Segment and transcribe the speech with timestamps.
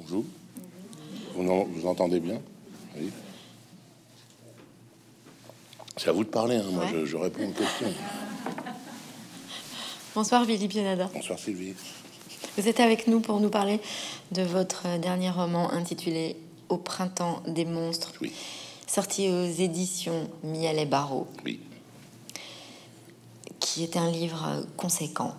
[0.00, 0.24] Bonjour.
[1.34, 2.40] Vous, vous entendez bien
[2.96, 3.10] Oui.
[5.96, 6.70] C'est à vous de parler, hein.
[6.70, 7.92] moi je, réponds aux questions.
[10.14, 11.10] Bonsoir Billy Pianada.
[11.12, 11.74] Bonsoir Sylvie.
[12.56, 13.80] Vous êtes avec nous pour nous parler
[14.30, 16.36] de votre dernier roman intitulé
[16.68, 18.12] Au printemps des monstres.
[18.20, 18.32] Oui.
[18.86, 21.26] Sorti aux éditions Miel et Barreau.
[21.44, 21.58] Oui.
[23.58, 25.34] Qui est un livre conséquent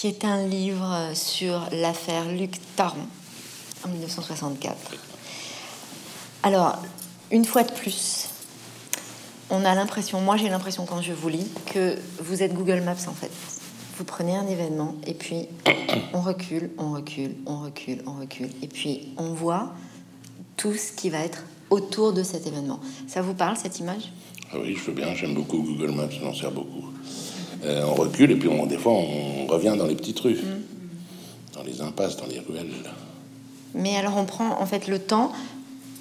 [0.00, 3.06] qui est un livre sur l'affaire Luc Taron
[3.84, 4.74] en 1964.
[6.42, 6.78] Alors,
[7.30, 8.30] une fois de plus,
[9.50, 13.08] on a l'impression, moi j'ai l'impression quand je vous lis, que vous êtes Google Maps
[13.08, 13.30] en fait.
[13.98, 15.48] Vous prenez un événement et puis
[16.14, 18.48] on recule, on recule, on recule, on recule.
[18.62, 19.74] Et puis on voit
[20.56, 22.80] tout ce qui va être autour de cet événement.
[23.06, 24.10] Ça vous parle cette image?
[24.50, 26.86] Ah Oui, je veux bien, j'aime beaucoup Google Maps, j'en sers beaucoup.
[27.64, 31.54] Euh, on recule et puis on, des fois on revient dans les petites rues, mm.
[31.54, 32.72] dans les impasses, dans les ruelles.
[33.74, 35.32] Mais alors on prend en fait le temps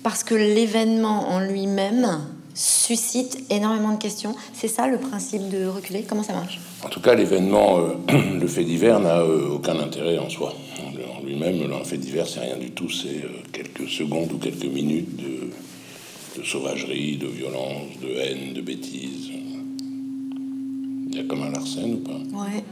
[0.03, 2.21] parce que l'événement en lui-même
[2.59, 4.35] suscite énormément de questions.
[4.53, 6.03] C'est ça le principe de reculer?
[6.03, 6.59] Comment ça marche?
[6.83, 7.93] En tout cas, l'événement, euh,
[8.39, 10.53] le fait divers n'a euh, aucun intérêt en soi.
[11.17, 12.89] En lui-même, un fait divers, c'est rien du tout.
[12.89, 19.29] C'est quelques secondes ou quelques minutes de, de sauvagerie, de violence, de haine, de bêtises.
[21.09, 22.63] Il y a comme un Larsen ou pas Ouais.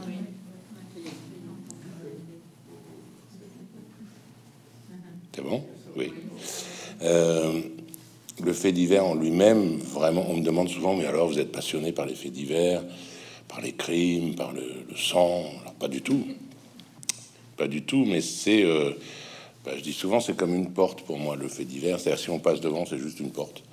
[5.34, 5.64] C'est bon?
[5.96, 6.12] Oui.
[7.02, 7.62] Euh,
[8.44, 11.92] le fait divers en lui-même, vraiment, on me demande souvent, mais alors vous êtes passionné
[11.92, 12.84] par les faits divers,
[13.48, 14.64] par les crimes, par le,
[14.96, 15.44] sang?
[15.62, 16.24] Alors, Pas du tout.
[17.56, 18.64] Pas du tout, mais c'est...
[18.64, 18.92] Euh,
[19.66, 22.00] bah, je dis souvent, c'est comme une porte pour moi, le fait divers.
[22.00, 23.64] C'est-à-dire, si on passe devant, c'est juste une porte.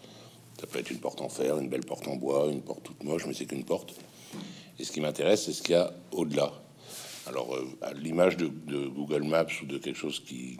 [0.58, 3.04] Ça peut être une porte en fer, une belle porte en bois, une porte toute
[3.04, 3.94] moche, mais c'est qu'une porte.
[4.78, 6.52] Et ce qui m'intéresse, c'est ce qu'il y a au-delà.
[7.26, 10.58] Alors, euh, à l'image de, Google Maps ou de quelque chose qui,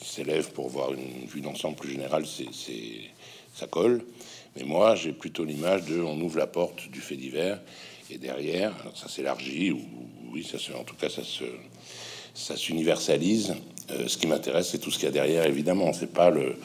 [0.00, 2.46] s'élève pour voir une vue d'ensemble plus générale, c'est,
[3.52, 4.02] ça colle.
[4.56, 7.60] Mais moi, j'ai plutôt l'image de on ouvre la porte du fait divers
[8.10, 9.80] et derrière, ça s'élargit ou
[10.32, 11.44] oui, ça se, en tout cas, ça se,
[12.32, 13.54] ça s'universalise.
[13.90, 15.46] Euh, ce qui m'intéresse, c'est tout ce qu'il y a derrière.
[15.46, 16.56] Évidemment, c'est pas le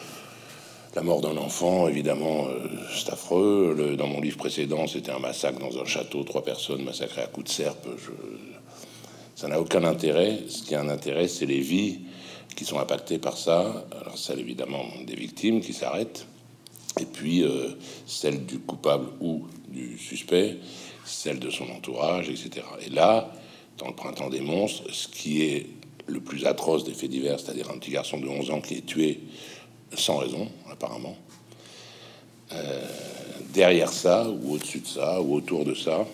[0.96, 3.96] la mort d'un enfant, évidemment, euh, c'est affreux.
[3.98, 7.48] dans mon livre précédent, c'était un massacre dans un château, trois personnes massacrées à coups
[7.48, 7.88] de serpe.
[9.36, 10.40] Ça n'a aucun intérêt.
[10.48, 12.02] Ce qui a un intérêt, c'est les vies
[12.56, 13.86] qui sont impactées par ça.
[14.00, 16.28] Alors, celle évidemment des victimes qui s'arrêtent,
[17.00, 17.70] et puis euh,
[18.06, 20.58] celle du coupable ou du suspect,
[21.06, 22.66] celle de son entourage, etc.
[22.86, 23.32] Et là,
[23.80, 25.66] dans le printemps des monstres, ce qui est
[26.06, 28.86] le plus atroce des faits divers, c'est-à-dire un petit garçon de 11 ans qui est
[28.86, 29.22] tué
[29.96, 31.16] sans raison, apparemment.
[32.56, 32.82] Euh,
[33.54, 36.06] derrière ça, ou au-dessus de ça, ou autour de ça,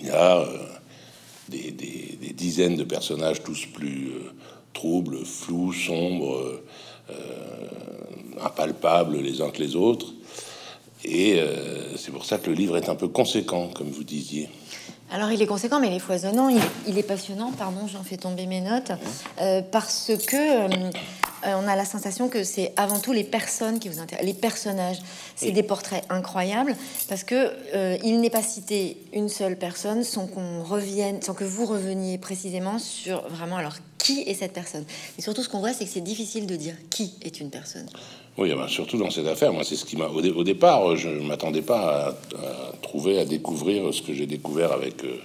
[0.00, 0.58] il y a euh,
[1.48, 1.72] des,
[2.34, 4.32] dizaines de personnages, tous plus euh,
[4.72, 6.60] troubles, flous, sombres,
[8.42, 10.06] impalpables les uns que les autres.
[11.04, 11.38] Et
[11.96, 14.48] c'est pour ça que le livre est un peu conséquent, comme vous disiez.
[15.10, 16.48] Alors il est conséquent, mais il est foisonnant,
[16.88, 18.92] il, est passionnant, pardon, j'en fais tomber mes notes,
[19.70, 20.68] parce que
[21.46, 24.34] euh, on a la sensation que c'est avant tout les personnes qui vous intéressent, les
[24.34, 24.98] personnages.
[25.36, 26.76] C'est des portraits incroyables
[27.08, 31.44] parce que euh, il n'est pas cité une seule personne sans qu'on revienne, sans que
[31.44, 34.84] vous reveniez précisément sur vraiment alors qui est cette personne.
[35.18, 37.88] Et surtout, ce qu'on voit, c'est que c'est difficile de dire qui est une personne.
[38.38, 41.08] Oui, eh ben, surtout dans cette affaire, moi, c'est ce qui m'a au, départ, je
[41.08, 45.04] ne m'attendais pas à, trouver, à découvrir ce que j'ai découvert avec.
[45.04, 45.18] Euh,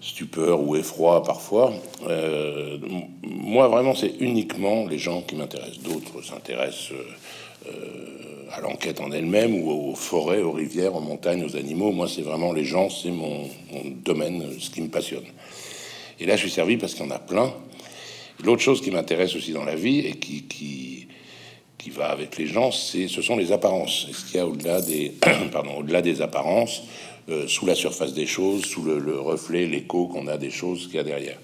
[0.00, 1.72] stupeur ou effroi parfois.
[2.06, 2.78] Euh,
[3.22, 5.80] moi, vraiment, c'est uniquement les gens qui m'intéressent.
[5.80, 6.92] D'autres s'intéressent
[7.66, 11.92] euh, à l'enquête en elle-même ou aux forêts, aux rivières, aux montagnes, aux animaux.
[11.92, 13.48] Moi, c'est vraiment les gens, c'est mon,
[14.04, 15.26] domaine, ce qui me passionne.
[16.20, 17.52] Et là, je suis servi parce qu'il y en a plein.
[18.44, 21.08] L'autre chose qui m'intéresse aussi dans la vie et qui, qui,
[21.76, 24.06] qui va avec les gens, c'est, ce sont les apparences.
[24.12, 25.12] ce qu'il y a au-delà des,
[25.52, 26.82] pardon, au-delà des apparences,
[27.46, 30.98] sous la surface des choses, sous le, reflet, l'écho qu'on a des choses qu'il y
[30.98, 31.38] a derrière.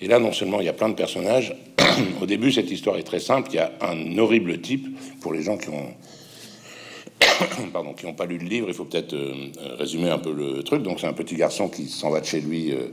[0.00, 1.54] Et là, non seulement il y a plein de personnages,
[2.20, 3.50] au début, cette histoire est très simple.
[3.52, 4.88] Il y a un horrible type,
[5.20, 5.94] pour les gens qui ont,
[7.72, 10.62] pardon, qui n'ont pas lu le livre, il faut peut-être euh, résumer un peu le
[10.62, 10.82] truc.
[10.82, 12.88] Donc, c'est un petit garçon qui s'en va de chez lui euh,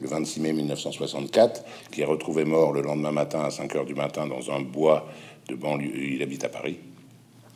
[0.00, 3.94] le 26 mai 1964, qui est retrouvé mort le lendemain matin à 5 heures du
[3.94, 5.08] matin dans un bois
[5.48, 5.96] de banlieue.
[5.96, 6.78] Il habite à Paris,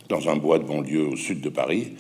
[0.09, 1.95] dans un bois de banlieue au sud de Paris.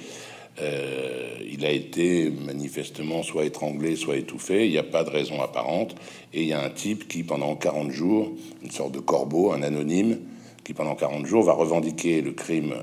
[0.61, 4.67] Euh, il a été manifestement soit étranglé, soit étouffé.
[4.67, 5.95] Il n'y a pas de raison apparente.
[6.33, 8.33] Et il y a un type qui, pendant 40 jours,
[8.63, 10.19] une sorte de corbeau, un anonyme,
[10.65, 12.75] qui pendant 40 jours va revendiquer le crime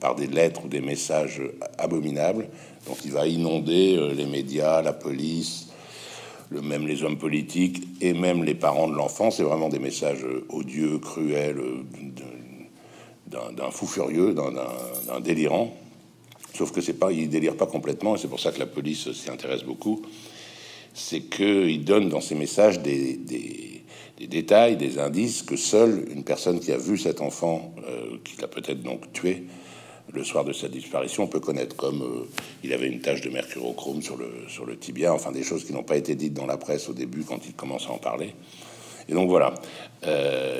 [0.00, 1.42] par des lettres ou des messages
[1.76, 2.48] abominables.
[2.86, 5.68] Donc il va inonder euh, les médias, la police,
[6.50, 9.30] même les hommes politiques et même les parents de l'enfant.
[9.30, 11.60] C'est vraiment des messages odieux, cruels,
[13.26, 15.76] d'un fou furieux, d'un délirant.
[16.58, 19.12] Sauf que c'est pas, il délire pas complètement, et c'est pour ça que la police
[19.12, 20.02] s'y intéresse beaucoup.
[20.92, 26.58] C'est qu'il donne dans ses messages des, des, détails, des indices que seule une personne
[26.58, 29.44] qui a vu cet enfant, euh, qui l'a peut-être donc tué,
[30.12, 32.28] le soir de sa disparition, peut connaître comme euh,
[32.64, 35.72] il avait une tache de mercurochrome sur le, sur le tibia, enfin des choses qui
[35.72, 38.34] n'ont pas été dites dans la presse au début quand il commence à en parler.
[39.08, 39.54] Et donc voilà.
[40.08, 40.58] Euh,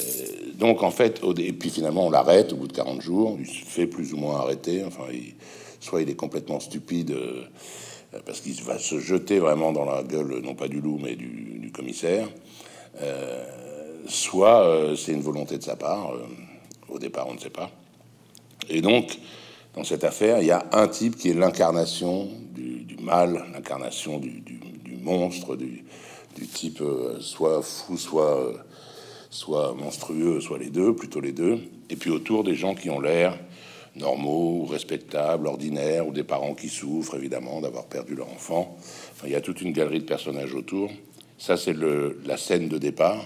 [0.55, 3.65] donc en fait, et puis finalement on l'arrête au bout de 40 jours, il se
[3.65, 4.85] fait plus ou moins arrêter.
[4.85, 5.03] Enfin,
[5.81, 7.45] soit il est complètement stupide euh,
[8.25, 11.71] parce qu'il va se jeter vraiment dans la gueule, non pas du loup, mais du,
[11.75, 12.29] commissaire.
[13.03, 13.45] Euh,
[14.07, 16.13] soit euh, c'est une volonté de sa part.
[16.13, 16.27] Euh,
[16.89, 17.71] au départ, on ne sait pas.
[18.71, 19.19] Et donc,
[19.75, 24.43] dans cette affaire, il y a un type qui est l'incarnation du, mal, l'incarnation du,
[25.03, 25.85] monstre, du,
[26.53, 26.83] type
[27.21, 28.53] soit fou, soit,
[29.31, 31.59] soit monstrueux, soit les deux, plutôt les deux.
[31.91, 33.39] Et puis autour des gens qui ont l'air
[33.99, 38.77] normaux, respectables, ordinaires, ou des parents qui souffrent évidemment d'avoir perdu leur enfant.
[39.13, 40.91] Enfin, il y a toute une galerie de personnages autour.
[41.39, 43.25] Ça, c'est la scène de départ.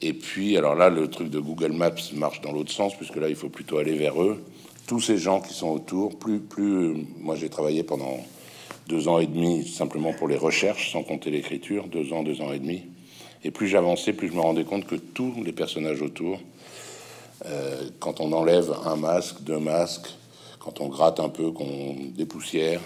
[0.00, 3.28] Et puis, alors là, le truc de Google Maps marche dans l'autre sens, puisque là,
[3.28, 4.44] il faut plutôt aller vers eux.
[4.86, 8.18] Tous ces gens qui sont autour, plus, plus, moi, j'ai travaillé pendant
[8.88, 12.52] deux ans et demi simplement pour les recherches, sans compter l'écriture, deux ans, deux ans
[12.52, 12.82] et demi.
[13.44, 16.40] Et plus j'avançais, plus je me rendais compte que tous les personnages autour,
[17.46, 20.08] euh, quand on enlève un masque, deux masques,
[20.58, 22.80] quand on gratte un peu, qu'on dépoussière,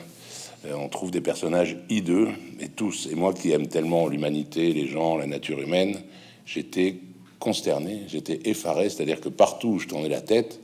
[0.67, 2.29] euh, on trouve des personnages hideux,
[2.61, 3.09] et tous.
[3.11, 6.01] Et moi qui aime tellement l'humanité, les gens, la nature humaine,
[6.45, 6.97] j'étais
[7.39, 10.61] consterné, j'étais effaré, c'est-à-dire que partout où je tournais la tête,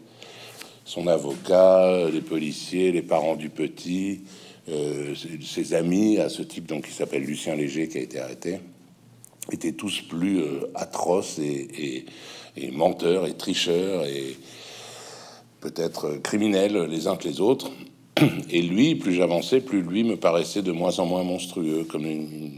[0.84, 4.20] son avocat, les policiers, les parents du petit,
[4.68, 8.60] euh, ses amis à ce type donc qui s'appelle Lucien Léger qui a été arrêté,
[9.50, 10.42] étaient tous plus
[10.74, 12.04] atroces et,
[12.56, 14.36] et, menteurs et tricheurs et
[15.60, 17.70] peut-être criminels les uns que les autres.
[18.50, 21.84] Et lui, plus j'avançais, plus lui me paraissait de moins en moins monstrueux.
[21.84, 22.06] Comme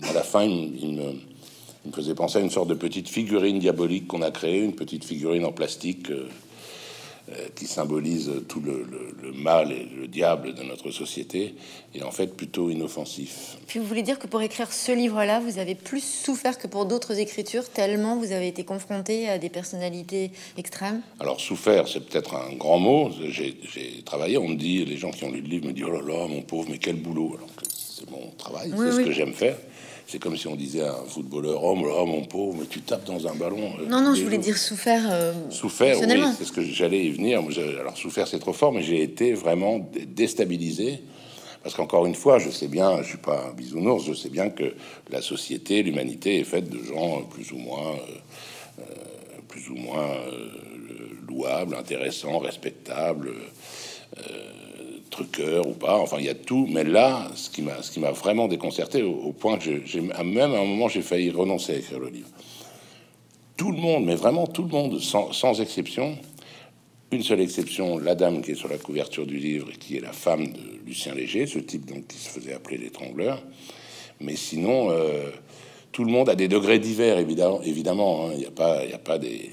[0.09, 4.23] à la fin, il, me, faisait penser à une sorte de petite figurine diabolique qu'on
[4.23, 6.29] a créée, une petite figurine en plastique euh,
[7.55, 11.55] qui symbolise tout le, le, le, mal et le diable de notre société,
[11.95, 13.57] et en fait plutôt inoffensif.
[13.67, 16.87] Puis vous voulez dire que pour écrire ce livre-là, vous avez plus souffert que pour
[16.87, 21.03] d'autres écritures, tellement vous avez été confronté à des personnalités extrêmes?
[21.21, 23.11] Alors souffert, c'est peut-être un grand mot.
[23.29, 25.93] J'ai travaillé, on me dit, les gens qui ont lu le livre me disent, oh
[25.93, 29.03] là là, mon pauvre, mais quel boulot Alors que c'est mon travail, oui, c'est oui.
[29.03, 29.57] ce que j'aime faire.
[30.11, 33.05] C'est comme si on disait à un footballeur Oh, oh mon pauvre, mais tu tapes
[33.05, 33.75] dans un ballon.
[33.79, 35.07] Euh, non, non, je voulais dire souffert.
[35.09, 37.41] Euh, souffert, oui, c'est ce que j'allais y venir.
[37.79, 39.79] Alors, souffert, c'est trop fort, mais j'ai été vraiment
[40.09, 41.05] déstabilisé.
[41.63, 44.51] Parce qu'encore une fois, je sais bien, je suis pas un bisounours, je sais bien
[44.51, 44.75] que
[45.11, 47.95] la société, l'humanité est faite de gens plus ou moins,
[48.81, 48.83] euh,
[49.47, 50.49] plus ou moins euh,
[51.29, 53.31] louables, intéressants, respectables.
[54.19, 54.70] Euh,
[55.11, 58.01] truqueur ou pas, enfin il y a tout, mais là, ce qui m'a, ce qui
[58.01, 61.77] m'a vraiment déconcerté au, point que j'ai, même à un moment j'ai failli renoncer à
[61.77, 62.29] écrire le livre.
[63.57, 66.17] Tout le monde, mais vraiment tout le monde, sans, sans exception,
[67.13, 70.01] une seule exception, la dame qui est sur la couverture du livre et qui est
[70.01, 73.43] la femme de Lucien Léger, ce type donc qui se faisait appeler l'étrangleur.
[74.21, 75.31] Mais sinon, euh,
[75.93, 77.61] tout le monde a des degrés divers, évidemment.
[77.63, 78.31] Évidemment, hein.
[78.35, 79.51] il n'y a pas, il a pas des,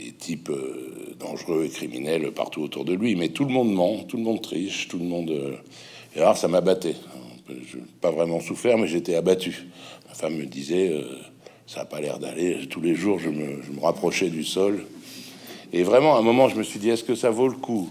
[0.00, 4.02] des types euh, dangereux et criminels partout autour de lui, mais tout le monde ment,
[4.04, 5.30] tout le monde triche, tout le monde.
[5.30, 5.56] Euh...
[6.16, 6.94] Et alors, ça m'a batté.
[7.48, 9.66] Je pas vraiment souffert, mais j'étais abattu.
[10.08, 11.02] Ma femme me disait, euh,
[11.66, 12.66] ça n'a pas l'air d'aller.
[12.68, 14.86] Tous les jours, je me, je me rapprochais du sol.
[15.72, 17.90] Et vraiment, à un moment, je me suis dit, est-ce que ça vaut le coup?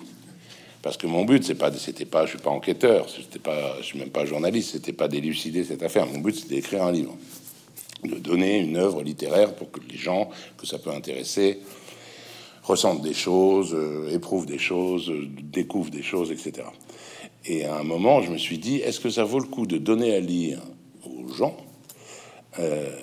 [0.81, 3.85] Parce que mon but, c'est pas, c'était pas, je suis pas enquêteur, c'était pas, je
[3.85, 6.05] suis même pas journaliste, c'était pas d'élucider cette affaire.
[6.05, 7.17] Mon but, c'était d'écrire un livre,
[8.05, 11.59] de donner une œuvre littéraire pour que les gens que ça peut intéresser
[12.69, 16.67] ressentent des choses, euh, éprouvent des choses, euh, découvrent des choses, etc.
[17.45, 19.79] Et à un moment, je me suis dit, est-ce que ça vaut le coup de
[19.79, 20.61] donner à lire
[21.03, 21.57] aux gens
[22.59, 22.95] euh,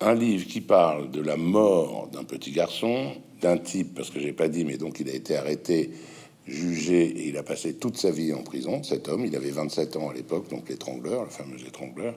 [0.00, 4.32] un livre qui parle de la mort d'un petit garçon, d'un type, parce que j'ai
[4.32, 5.90] pas dit, mais donc il a été arrêté,
[6.46, 9.96] jugé, et il a passé toute sa vie en prison, cet homme, il avait 27
[9.96, 12.14] ans à l'époque, donc l'étrangleur, le fameux étrangleur.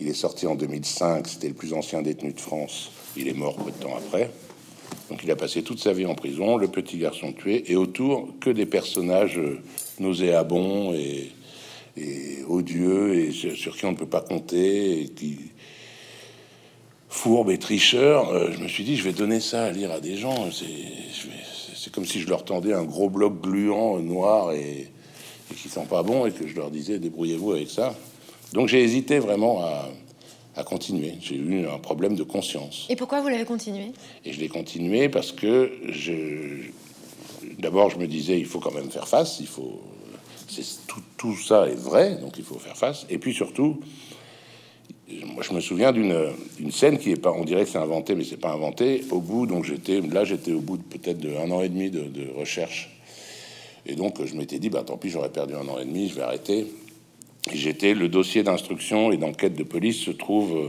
[0.00, 3.56] Il est sorti en 2005, c'était le plus ancien détenu de France, il est mort
[3.56, 4.30] peu de temps après.
[5.08, 8.28] Donc il a passé toute sa vie en prison, le petit garçon tué, et autour
[8.40, 9.40] que des personnages
[9.98, 11.32] nauséabonds et,
[12.46, 15.38] odieux, et sur, qui on ne peut pas compter, et qui
[17.08, 18.28] fourbe et tricheur.
[18.28, 20.48] Euh, je me suis dit, je vais donner ça à lire à des gens.
[20.52, 24.88] C'est comme si je leur tendais un gros bloc gluant noir et,
[25.50, 27.96] et qui sent pas bon, et que je leur disais, débrouillez-vous avec ça.
[28.52, 29.88] Donc j'ai hésité vraiment à,
[30.58, 31.14] à continuer.
[31.20, 32.86] J'ai eu un problème de conscience.
[32.88, 33.92] Et pourquoi vous l'avez continué?
[34.24, 36.70] Et je l'ai continué parce que je,
[37.58, 39.38] d'abord, je me disais, il faut quand même faire face.
[39.40, 39.80] Il faut,
[40.88, 43.06] tout, tout ça est vrai, donc il faut faire face.
[43.08, 43.78] Et puis surtout,
[45.26, 48.24] moi, je me souviens d'une scène qui est pas, on dirait que c'est inventé, mais
[48.24, 49.04] c'est pas inventé.
[49.10, 51.90] Au bout, donc j'étais là, j'étais au bout de peut-être de un an et demi
[51.90, 52.90] de, de recherche.
[53.86, 56.14] Et donc, je m'étais dit, bah tant pis, j'aurais perdu un an et demi, je
[56.14, 56.66] vais arrêter.
[57.54, 60.68] J'étais le dossier d'instruction et d'enquête de police se trouve euh,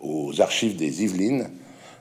[0.00, 1.50] aux archives des Yvelines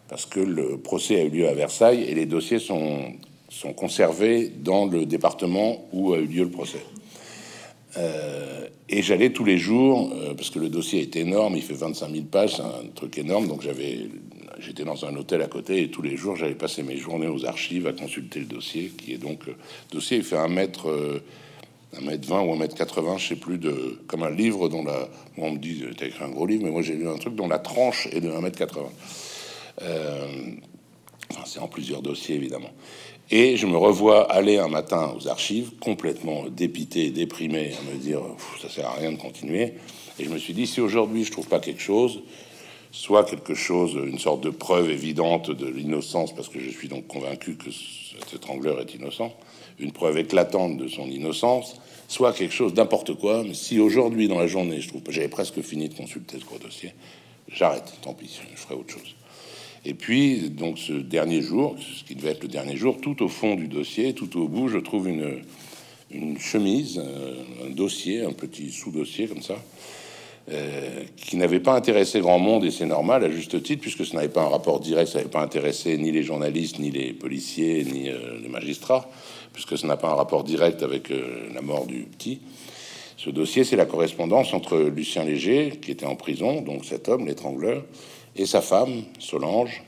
[0.08, 3.14] parce que le procès a eu lieu à Versailles et les dossiers sont,
[3.50, 6.84] sont conservés dans le département où a eu lieu le procès.
[7.98, 11.74] Euh, et j'allais tous les jours, euh, parce que le dossier est énorme, il fait
[11.74, 14.10] 25 000 pages, c'est un truc énorme, donc j'avais,
[14.60, 17.46] j'étais dans un hôtel à côté, et tous les jours, j'allais passer mes journées aux
[17.46, 19.56] archives à consulter le dossier, qui est donc, le
[19.92, 20.92] dossier, il fait un mètre,
[21.98, 24.84] un mètre 20 ou un mètre 80, je sais plus, de, comme un livre dont
[24.84, 27.36] la, on me dit, t'as écrit un gros livre, mais moi j'ai lu un truc
[27.36, 28.90] dont la tranche est de 1 mètre 80.
[29.82, 30.28] Euh,
[31.32, 32.72] enfin, c'est en plusieurs dossiers, évidemment.
[33.32, 38.22] Et je me revois aller un matin aux archives, complètement dépité, déprimé, à me dire,
[38.62, 39.74] ça sert à rien de continuer.
[40.20, 42.22] Et je me suis dit, si aujourd'hui je trouve pas quelque chose,
[42.92, 47.08] soit quelque chose, une sorte de preuve évidente de l'innocence, parce que je suis donc
[47.08, 49.36] convaincu que cet étrangleur est innocent,
[49.80, 51.76] une preuve éclatante de son innocence,
[52.08, 53.44] soit quelque chose d'importe quoi.
[53.44, 56.46] Mais si aujourd'hui, dans la journée, je trouve que j'avais presque fini de consulter ce
[56.46, 56.94] gros dossier,
[57.50, 59.16] j'arrête, tant pis, je ferai autre chose.
[59.86, 63.28] Et puis, donc, ce dernier jour, ce qui devait être le dernier jour, tout au
[63.28, 65.42] fond du dossier, tout au bout, je trouve une,
[66.40, 69.62] chemise, euh, un dossier, un petit sous-dossier comme ça,
[70.52, 74.16] euh, qui n'avait pas intéressé grand monde, et c'est normal, à juste titre, puisque ce
[74.16, 77.84] n'avait pas un rapport direct, ça n'avait pas intéressé ni les journalistes, ni les policiers,
[77.84, 79.08] ni euh, les magistrats
[79.56, 82.42] puisque ça n'a pas un rapport direct avec euh, la mort du petit.
[83.18, 87.26] Ce dossier, c'est la correspondance entre Lucien Léger, qui était en prison, donc cet homme,
[87.26, 87.84] l'étrangleur,
[88.36, 89.82] et sa femme, Solange,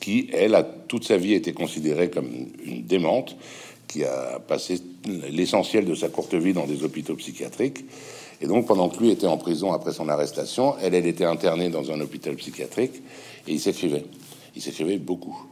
[0.00, 2.28] qui, elle, a toute sa vie été considérée comme
[2.64, 3.36] une démente,
[3.88, 4.80] qui a passé
[5.30, 7.84] l'essentiel de sa courte vie dans des hôpitaux psychiatriques.
[8.42, 11.70] Et donc, pendant que lui était en prison après son arrestation, elle, elle était internée
[11.70, 13.02] dans un hôpital psychiatrique,
[13.48, 14.04] et il s'écrivait.
[14.54, 15.46] Il s'écrivait beaucoup.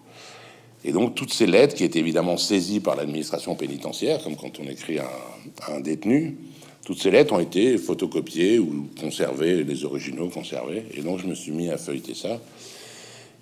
[0.85, 4.69] Et donc toutes ces lettres, qui étaient évidemment saisies par l'administration pénitentiaire, comme quand on
[4.69, 6.37] écrit un, détenu,
[6.85, 10.85] toutes ces lettres ont été photocopiées ou conservées, les originaux conservés.
[10.95, 12.38] Et donc je me suis mis à feuilleter ça.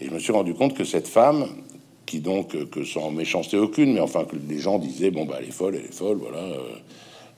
[0.00, 1.48] Et je me suis rendu compte que cette femme,
[2.06, 5.48] qui donc, que sans méchanceté aucune, mais enfin que les gens disaient, bon, bah, elle
[5.48, 6.38] est folle, elle est folle, voilà.
[6.38, 6.58] Euh,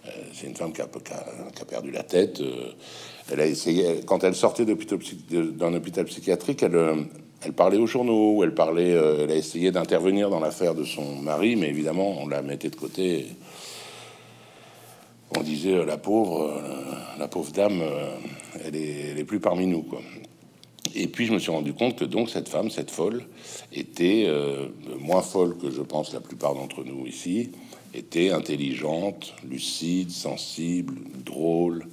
[0.07, 2.41] euh c'est une femme qui a, qui, a, perdu la tête.
[2.41, 2.73] Euh,
[3.33, 7.07] elle a essayé, quand elle sortait d'un hôpital psychiatrique, elle,
[7.45, 11.17] elle parlait aux journaux, elle parlait, euh, elle a essayé d'intervenir dans l'affaire de son
[11.17, 13.27] mari, mais évidemment, on la mettait de côté.
[15.37, 17.83] On disait euh, la pauvre, euh, la pauvre dame,
[18.65, 19.85] elle est, plus parmi nous.
[20.95, 23.25] Et puis je me suis rendu compte que donc cette femme, cette folle,
[23.73, 24.29] était
[25.01, 27.51] moins folle que je pense la plupart d'entre nous ici,
[27.95, 31.87] était intelligente, lucide, sensible, drôle.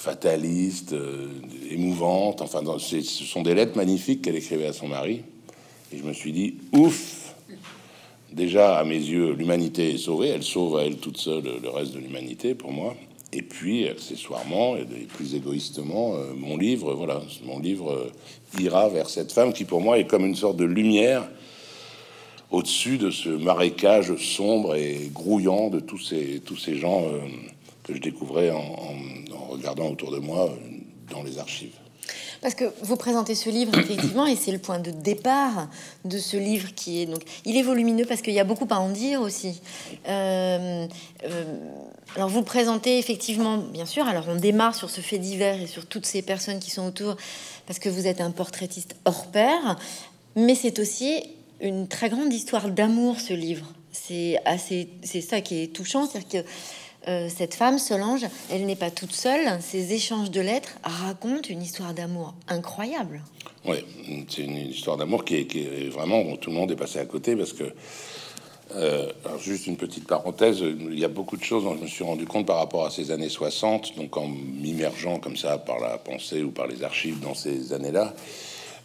[0.00, 1.28] Fataliste, euh,
[1.70, 2.40] émouvante.
[2.40, 5.22] Enfin, ce sont des lettres magnifiques qu'elle écrivait à son mari.
[5.92, 7.34] Et je me suis dit, ouf,
[8.32, 10.28] déjà à mes yeux, l'humanité est sauvée.
[10.28, 12.96] Elle sauve à elle toute seule le reste de l'humanité pour moi.
[13.34, 19.10] Et puis, accessoirement, et plus égoïstement, euh, mon livre, voilà, mon livre euh, ira vers
[19.10, 21.28] cette femme qui, pour moi, est comme une sorte de lumière
[22.50, 27.04] au-dessus de ce marécage sombre et grouillant de tous ces, tous ces gens
[27.84, 28.96] que je découvrais en,
[29.60, 30.50] regardant autour de moi
[31.10, 31.74] dans les archives.
[32.40, 35.68] Parce que vous présentez ce livre effectivement, et c'est le point de départ
[36.04, 38.80] de ce livre qui est donc il est volumineux parce qu'il y a beaucoup à
[38.80, 39.60] en dire aussi.
[40.08, 40.86] Euh,
[41.24, 41.44] euh,
[42.16, 44.06] alors vous présentez effectivement, bien sûr.
[44.06, 47.16] Alors on démarre sur ce fait divers et sur toutes ces personnes qui sont autour
[47.66, 49.78] parce que vous êtes un portraitiste hors pair,
[50.34, 51.22] mais c'est aussi
[51.60, 53.20] une très grande histoire d'amour.
[53.20, 56.48] Ce livre, c'est assez, c'est ça qui est touchant, c'est-à-dire que
[57.08, 59.60] euh, cette femme, Solange, elle n'est pas toute seule.
[59.60, 63.22] Ces échanges de lettres racontent une histoire d'amour incroyable.
[63.64, 63.84] Oui,
[64.28, 67.36] c'est une histoire d'amour qui, est, vraiment bon, tout le monde est passé à côté
[67.36, 67.64] parce que.
[68.76, 72.04] Euh, juste une petite parenthèse, il y a beaucoup de choses dont je me suis
[72.04, 75.98] rendu compte par rapport à ces années 60, donc en m'immergeant comme ça par la
[75.98, 78.14] pensée ou par les archives dans ces années-là,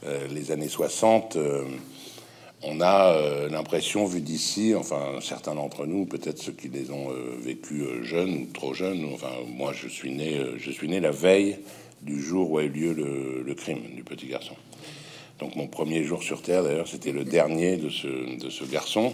[0.08, 1.38] euh, les années 60
[2.64, 7.12] on a euh, l'impression, vu d'ici, enfin certains d'entre nous, peut-être ceux qui les ont
[7.12, 11.00] euh, vécus euh, jeunes ou trop jeunes, enfin moi je suis né, je suis né
[11.00, 11.60] la veille
[12.02, 14.56] du jour où a eu lieu le, crime du petit garçon.
[15.40, 19.14] Donc mon premier jour sur Terre, d'ailleurs, c'était le dernier de ce garçon.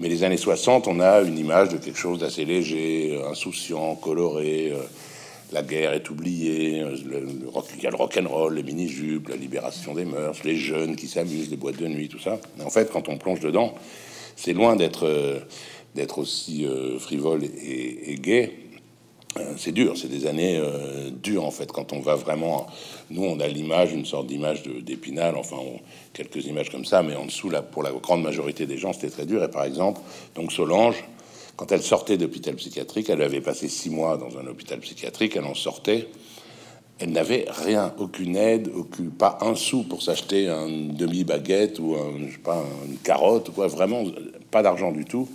[0.00, 4.72] Mais les années 60, on a une image de quelque chose d'assez léger, insouciant, coloré.
[5.52, 8.88] La guerre est oubliée, le, rock, il y a le rock and roll, les mini
[8.88, 12.40] jupes, la libération des mœurs, les jeunes qui s'amusent, les boîtes de nuit, tout ça.
[12.56, 13.74] Mais en fait, quand on plonge dedans,
[14.36, 15.42] c'est loin d'être
[15.94, 16.66] d'être aussi
[16.98, 18.52] frivole et, et gai.
[19.56, 20.60] C'est dur, c'est des années
[21.22, 21.70] dures en fait.
[21.72, 22.66] Quand on va vraiment,
[23.10, 25.56] nous on a l'image, une sorte d'image d'épinal, enfin
[26.12, 29.10] quelques images comme ça, mais en dessous là, pour la grande majorité des gens, c'était
[29.10, 29.42] très dur.
[29.42, 30.00] Et par exemple,
[30.34, 31.04] donc Solange,
[31.56, 35.44] quand elle sortait d'hôpital psychiatrique, elle avait passé six mois dans un hôpital psychiatrique, elle
[35.44, 36.08] en sortait.
[36.98, 42.26] Elle n'avait rien, aucune aide, aucune, pas un sou pour s'acheter un demi-baguette ou un,
[42.26, 44.04] je sais pas, une carotte, quoi, vraiment
[44.50, 45.28] pas d'argent du tout.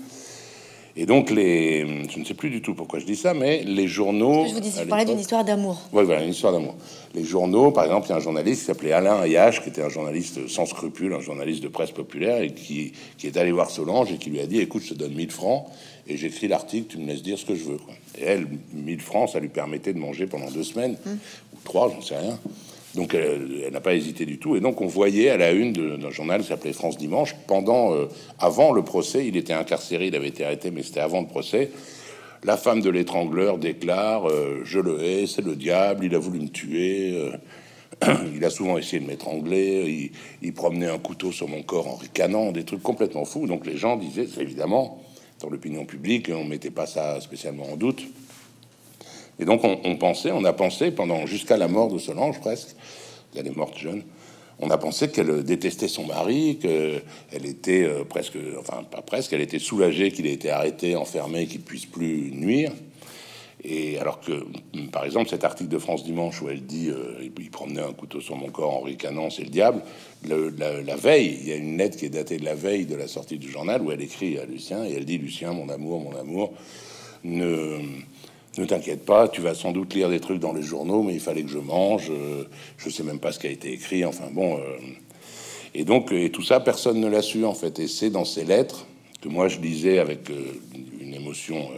[1.00, 3.88] Et donc, les, je ne sais plus du tout pourquoi je dis ça, mais les
[3.88, 4.48] journaux.
[4.48, 5.80] Je vous dis, je parlais d'une histoire d'amour.
[5.94, 6.76] Oui, voilà, une histoire d'amour.
[7.14, 9.84] Les journaux, par exemple, il y a un journaliste qui s'appelait Alain Ayache, qui était
[9.84, 13.70] un journaliste sans scrupules, un journaliste de presse populaire, et qui, qui est allé voir
[13.70, 15.68] Solange et qui lui a dit Écoute, je te donne 1000 francs
[16.08, 17.78] et j'écris l'article, tu me laisses dire ce que je veux.
[17.78, 17.94] Quoi.
[18.18, 21.10] Et elle, 1000 francs, ça lui permettait de manger pendant deux semaines, mmh.
[21.54, 22.40] ou trois, j'en sais rien.
[22.96, 24.56] Donc elle, n'a pas hésité du tout.
[24.56, 28.08] Et donc on voyait à la une d'un journal qui s'appelait France Dimanche, pendant, euh,
[28.40, 31.70] avant le procès, il était incarcéré, il avait été arrêté, mais c'était avant le procès.
[32.44, 36.40] La femme de l'étrangleur déclare euh, Je le hais, c'est le diable, il a voulu
[36.40, 37.14] me tuer.
[37.16, 40.10] Euh, il a souvent essayé de m'étrangler.
[40.42, 43.48] Il, il, promenait un couteau sur mon corps en ricanant, des trucs complètement fous.
[43.48, 45.02] Donc les gens disaient, évidemment,
[45.40, 48.04] dans l'opinion publique, on mettait pas ça spécialement en doute.
[49.40, 52.76] Et donc on, pensait, on a pensé pendant jusqu'à la mort de Solange presque,
[53.36, 54.04] elle est morte jeune,
[54.60, 59.42] on a pensé qu'elle détestait son mari, qu'elle était euh, presque, enfin pas presque, elle
[59.42, 62.72] était soulagée qu'il ait été arrêté, enfermé, qu'il puisse plus nuire.
[63.64, 64.46] Et alors que,
[64.92, 68.22] par exemple, cet article de France Dimanche où elle dit euh, il promenait un couteau
[68.22, 69.82] sur mon corps en ricanant, c'est le diable.
[70.26, 73.08] La, veille, il y a une lettre qui est datée de la veille de la
[73.08, 76.16] sortie du journal où elle écrit à Lucien et elle dit Lucien, mon amour, mon
[76.18, 76.54] amour,
[77.24, 77.80] ne
[78.62, 81.20] ne t'inquiète pas, tu vas sans doute lire des trucs dans les journaux, mais il
[81.20, 82.10] fallait que je mange.
[82.10, 82.46] Euh,
[82.78, 84.06] je sais même pas ce qui a été écrit.
[84.06, 84.58] Enfin bon.
[84.58, 84.78] Euh,
[85.76, 87.80] et donc, et tout ça, personne ne l'a su en fait.
[87.80, 88.88] Et c'est dans ces lettres
[89.22, 90.54] que moi je lisais avec euh,
[91.00, 91.70] une émotion.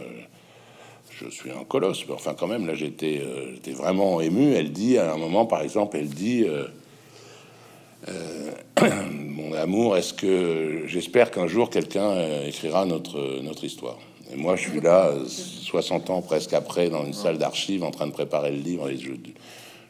[1.10, 3.20] je suis un colosse, mais enfin quand même là j'étais
[3.72, 4.52] vraiment ému.
[4.54, 6.46] Elle dit à un moment, par exemple, elle dit.
[8.80, 13.98] mon amour, est-ce que j'espère qu'un jour quelqu'un écrira notre notre histoire?
[14.32, 18.06] Et moi, je suis là, 60 ans presque après, dans une salle d'archives, en train
[18.06, 19.10] de préparer le livre, et je,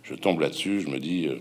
[0.02, 1.38] je tombe là-dessus, je me dis, euh,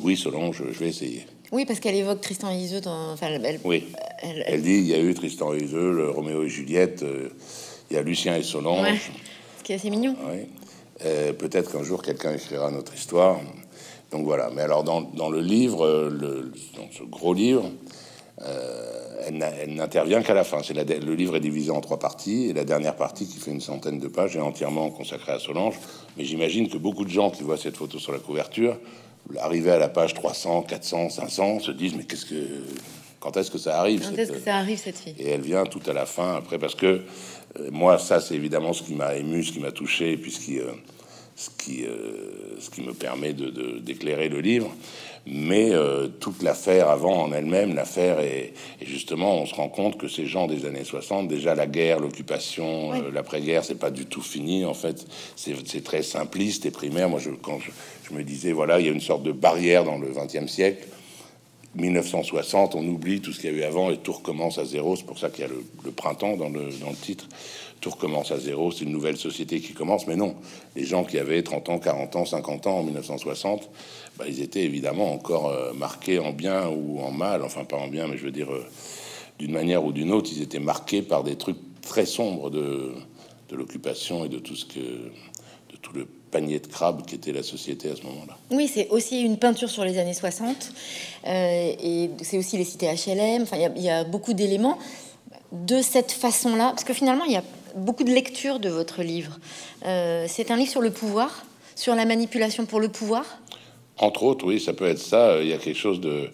[0.00, 1.26] oui, Solange, je, vais essayer.
[1.52, 3.12] Oui, parce qu'elle évoque Tristan et Iseux dans...
[3.12, 3.84] Enfin, elle, oui,
[4.22, 7.28] elle, dit, il y a eu Tristan et Iseux, le Roméo et Juliette, euh,
[7.90, 9.10] il y a Lucien et Solange.
[9.58, 10.16] Ce qui est assez mignon.
[11.04, 13.38] Euh, peut-être qu'un jour, quelqu'un écrira notre histoire.
[14.12, 14.50] Donc voilà.
[14.54, 17.70] Mais alors, dans, dans le livre, le, dans ce gros livre,
[18.42, 20.62] euh, elle n'intervient qu'à la fin.
[20.62, 23.60] C'est le livre est divisé en trois parties et la dernière partie, qui fait une
[23.60, 25.76] centaine de pages, est entièrement consacrée à Solange.
[26.16, 28.78] Mais j'imagine que beaucoup de gens qui voient cette photo sur la couverture,
[29.38, 32.34] arriver à la page 300, 400, 500, se disent mais qu'est-ce que
[33.20, 35.14] quand est-ce que ça arrive Quand est-ce que ça arrive cette fille?
[35.18, 37.02] Et elle vient tout à la fin après parce que
[37.60, 40.40] euh, moi ça c'est évidemment ce qui m'a ému, ce qui m'a touché, puis ce
[40.40, 40.72] qui, euh,
[41.36, 41.84] ce qui,
[42.58, 44.74] ce qui me permet de d'éclairer le livre
[45.26, 49.96] mais euh, toute l'affaire avant en elle-même, l'affaire est et justement, on se rend compte
[49.96, 54.06] que ces gens des années 60, déjà la guerre, l'occupation, euh, l'après-guerre, c'est pas du
[54.06, 54.64] tout fini.
[54.64, 57.08] En fait, c'est très simpliste et primaire.
[57.08, 59.98] Moi, je, quand je, me disais, voilà, il y a une sorte de barrière dans
[59.98, 60.88] le 20e siècle.
[61.76, 64.96] 1960, on oublie tout ce qu'il y a eu avant et tout recommence à zéro.
[64.96, 67.28] C'est pour ça qu'il y a le, le printemps dans le, dans le titre
[67.82, 70.06] tout recommence à zéro, c'est une nouvelle société qui commence.
[70.06, 70.36] Mais non,
[70.76, 73.68] les gens qui avaient 30 ans, 40 ans, 50 ans en 1960,
[74.16, 77.88] bah, ils étaient évidemment encore euh, marqués en bien ou en mal, enfin pas en
[77.88, 78.64] bien, mais je veux dire, euh,
[79.38, 82.92] d'une manière ou d'une autre, ils étaient marqués par des trucs très sombres de,
[83.48, 87.32] de l'occupation et de tout ce que, de tout le panier de crabes qui était
[87.32, 88.38] la société à ce moment-là.
[88.52, 90.72] Oui, c'est aussi une peinture sur les années 60,
[91.26, 94.78] euh, et c'est aussi les cités HLM, enfin il y, y, a beaucoup d'éléments
[95.50, 97.42] de cette façon-là, parce que finalement il y a
[97.76, 99.38] beaucoup de lectures de votre livre.
[99.86, 103.24] Euh, c'est un livre sur le pouvoir, sur la manipulation pour le pouvoir?
[103.98, 105.40] Entre autres, oui, ça peut être ça.
[105.40, 106.30] Il y a quelque chose de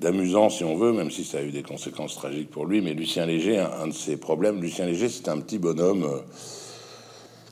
[0.00, 2.80] d'amusant si on veut, même si ça a eu des conséquences tragiques pour lui.
[2.80, 6.20] Mais Lucien Léger, un, de ses problèmes, Lucien Léger, c'est un petit bonhomme euh,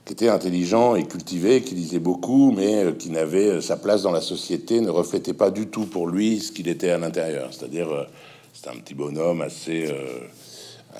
[0.04, 4.12] qui était intelligent et cultivé, qui lisait beaucoup, mais euh, qui n'avait sa place dans
[4.12, 7.48] la société, ne reflétait pas du tout pour lui ce qu'il était à l'intérieur.
[7.52, 7.88] C'est-à-dire,
[8.52, 9.92] c'est un petit bonhomme assez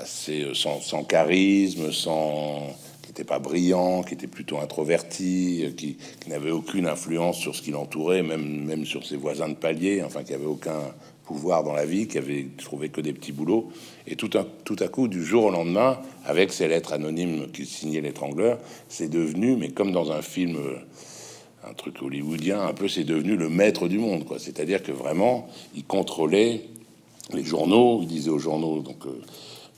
[0.00, 5.96] assez euh, sans, charisme, sans qui n'était pas brillant, qui était plutôt introverti, qui,
[6.28, 10.22] n'avait aucune influence sur ce qui l'entourait, même, même sur ses voisins de palier, enfin,
[10.22, 10.80] qui avait aucun
[11.24, 13.70] pouvoir dans la vie, qui avait trouvé que des petits boulots.
[14.06, 17.66] Et tout, un, tout à coup, du jour au lendemain, avec ces lettres anonymes qui
[17.66, 20.58] signaient l'étrangleur, c'est devenu, mais comme dans un film,
[21.68, 24.38] un truc hollywoodien, un peu, c'est devenu le maître du monde, quoi.
[24.38, 26.62] C'est-à-dire que vraiment, il contrôlait
[27.32, 29.20] les journaux, il disait aux journaux, donc euh,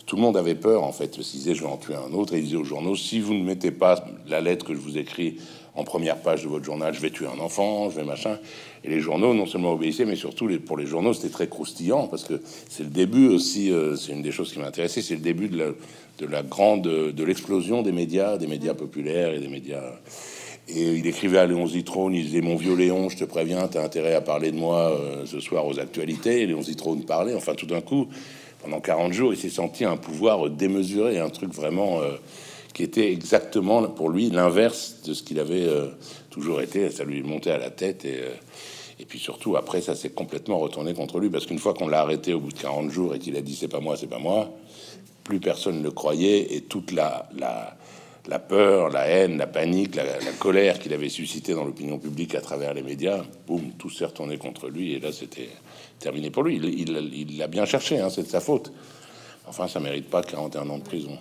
[0.09, 2.12] tout le monde avait peur en fait, parce qu'il disait je vais en tuer un
[2.14, 4.81] autre, et il disait aux journaux si vous ne mettez pas la lettre que je
[4.81, 5.37] vous écris
[5.77, 8.38] en première page de votre journal, je vais tuer un enfant, je vais machin.
[8.83, 12.25] Et les journaux non seulement obéissaient, mais surtout pour les journaux c'était très croustillant parce
[12.25, 12.40] que
[12.71, 15.59] c'est le début aussi, euh, c'est une des choses qui m'intéressait, c'est le début de
[15.59, 15.66] la,
[16.18, 19.92] de la grande, de l'explosion des médias, des médias populaires et des médias.
[20.68, 23.79] Et il écrivait à Léon Zitrone, il disait Mon vieux Léon, je te préviens, tu
[23.79, 26.42] as intérêt à parler de moi euh, ce soir aux actualités.
[26.42, 28.09] Et Léon Zitrone parlait, enfin tout d'un coup,
[28.62, 32.16] pendant 40 jours, il s'est senti un pouvoir démesuré, un truc vraiment euh,
[32.75, 35.88] qui était exactement pour lui l'inverse de ce qu'il avait euh,
[36.31, 36.90] toujours été.
[36.90, 38.21] Ça lui montait à la tête et,
[39.01, 42.01] et puis surtout après, ça s'est complètement retourné contre lui parce qu'une fois qu'on l'a
[42.01, 44.18] arrêté au bout de 40 jours et qu'il a dit c'est pas moi, c'est pas
[44.18, 44.51] moi,
[45.25, 47.77] plus personne ne le croyait et toute la, la
[48.29, 50.05] la peur, la haine, la panique, la,
[50.38, 54.37] colère qu'il avait suscité dans l'opinion publique à travers les médias, boum, tout s'est retourné
[54.37, 54.92] contre lui.
[54.92, 55.49] Et là, c'était
[55.99, 56.57] terminé pour lui.
[56.57, 58.73] Il l'a bien cherché, hein, c'est de sa faute.
[59.47, 61.19] Enfin, ça mérite pas 41 ans de prison.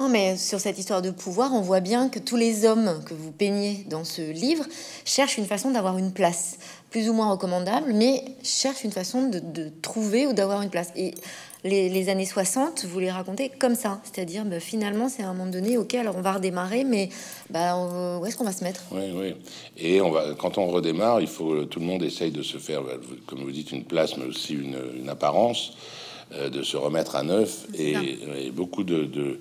[0.00, 3.14] Non, mais sur cette histoire de pouvoir, on voit bien que tous les hommes que
[3.14, 4.64] vous peignez dans ce livre
[5.04, 6.58] cherchent une façon d'avoir une place,
[6.90, 10.90] plus ou moins recommandable, mais cherchent une façon de, de trouver ou d'avoir une place.
[10.96, 11.14] Et
[11.64, 15.76] les, années 60, vous les racontez comme ça, c'est-à-dire bah, finalement c'est un moment donné,
[15.76, 17.08] ok, alors on va redémarrer, mais
[17.50, 18.82] bah, où est-ce qu'on va se mettre?
[18.92, 19.34] Oui, oui.
[19.76, 22.82] Et on va, quand on redémarre, il faut tout le monde essaye de se faire,
[23.26, 25.72] comme vous dites, une place, mais aussi une, apparence,
[26.32, 27.66] euh, de se remettre à neuf.
[27.74, 29.38] Et, beaucoup de, de,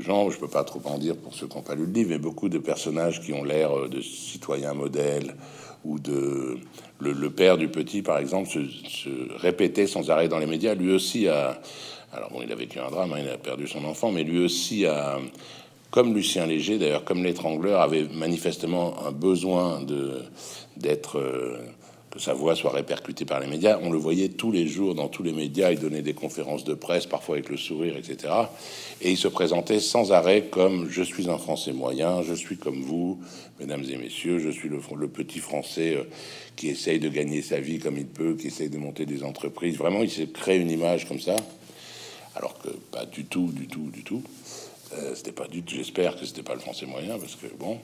[0.00, 2.10] gens, je peux pas trop en dire pour ceux qui n'ont pas lu le livre,
[2.10, 5.34] mais beaucoup de personnages qui ont l'air euh, de citoyens modèles
[5.84, 6.58] ou de
[7.00, 8.60] le, père du petit, par exemple, se,
[9.38, 10.74] répétait sans arrêt dans les médias.
[10.74, 11.60] Lui aussi a,
[12.12, 14.44] alors bon, il a vécu un drame, hein, il a perdu son enfant, mais lui
[14.44, 15.18] aussi a,
[15.90, 19.80] comme Lucien Léger, d'ailleurs, comme l'étrangleur, avait manifestement un besoin
[20.76, 21.58] d'être euh,
[22.14, 23.80] que sa voix soit répercutée par les médias.
[23.82, 25.72] On le voyait tous les jours dans tous les médias.
[25.72, 28.32] Il donnait des conférences de presse, parfois avec le sourire, etc.
[29.02, 32.82] Et il se présentait sans arrêt comme je suis un Français moyen, je suis comme
[32.82, 33.18] vous,
[33.58, 36.04] mesdames et messieurs, je suis le, le petit Français euh,
[36.54, 39.76] qui essaye de gagner sa vie comme il peut, qui essaye de monter des entreprises.
[39.76, 41.34] Vraiment, il s'est créé une image comme ça,
[42.36, 44.22] alors que pas du tout, du tout, du tout.
[44.98, 45.74] Euh, c'était pas du tout.
[45.74, 47.78] J'espère que c'était pas le français moyen parce que bon.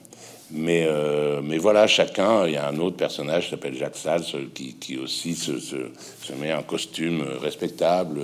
[0.51, 2.45] Mais euh, mais voilà, chacun.
[2.47, 5.77] Il y a un autre personnage qui s'appelle Jacques Sals qui, qui aussi se, se,
[6.21, 8.21] se, met un costume respectable.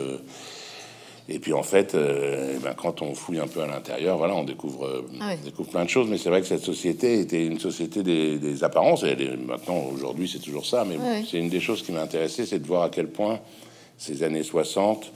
[1.30, 4.34] Et puis en fait, euh, eh ben, quand on fouille un peu à l'intérieur, voilà,
[4.36, 6.08] on découvre, ah découvre plein de choses.
[6.10, 9.04] Mais c'est vrai que cette société était une société des, des apparences.
[9.04, 10.86] Et maintenant, aujourd'hui, c'est toujours ça.
[10.86, 13.40] Mais ah c'est une des choses qui m'a intéressé, c'est de voir à quel point
[13.98, 15.12] ces années 60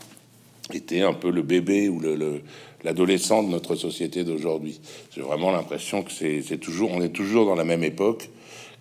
[0.73, 2.41] étaient un peu le bébé ou le,
[2.83, 4.79] l'adolescent de notre société d'aujourd'hui.
[5.15, 8.29] J'ai vraiment l'impression que c'est toujours, on est toujours dans la même époque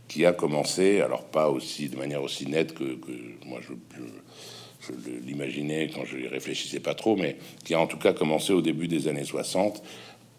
[0.08, 2.98] qui a commencé, alors pas aussi de manière aussi nette que,
[3.46, 3.72] moi je,
[4.80, 4.92] je,
[5.24, 8.60] l'imaginais quand je y réfléchissais pas trop, mais qui a en tout cas commencé au
[8.60, 9.82] début des années 60.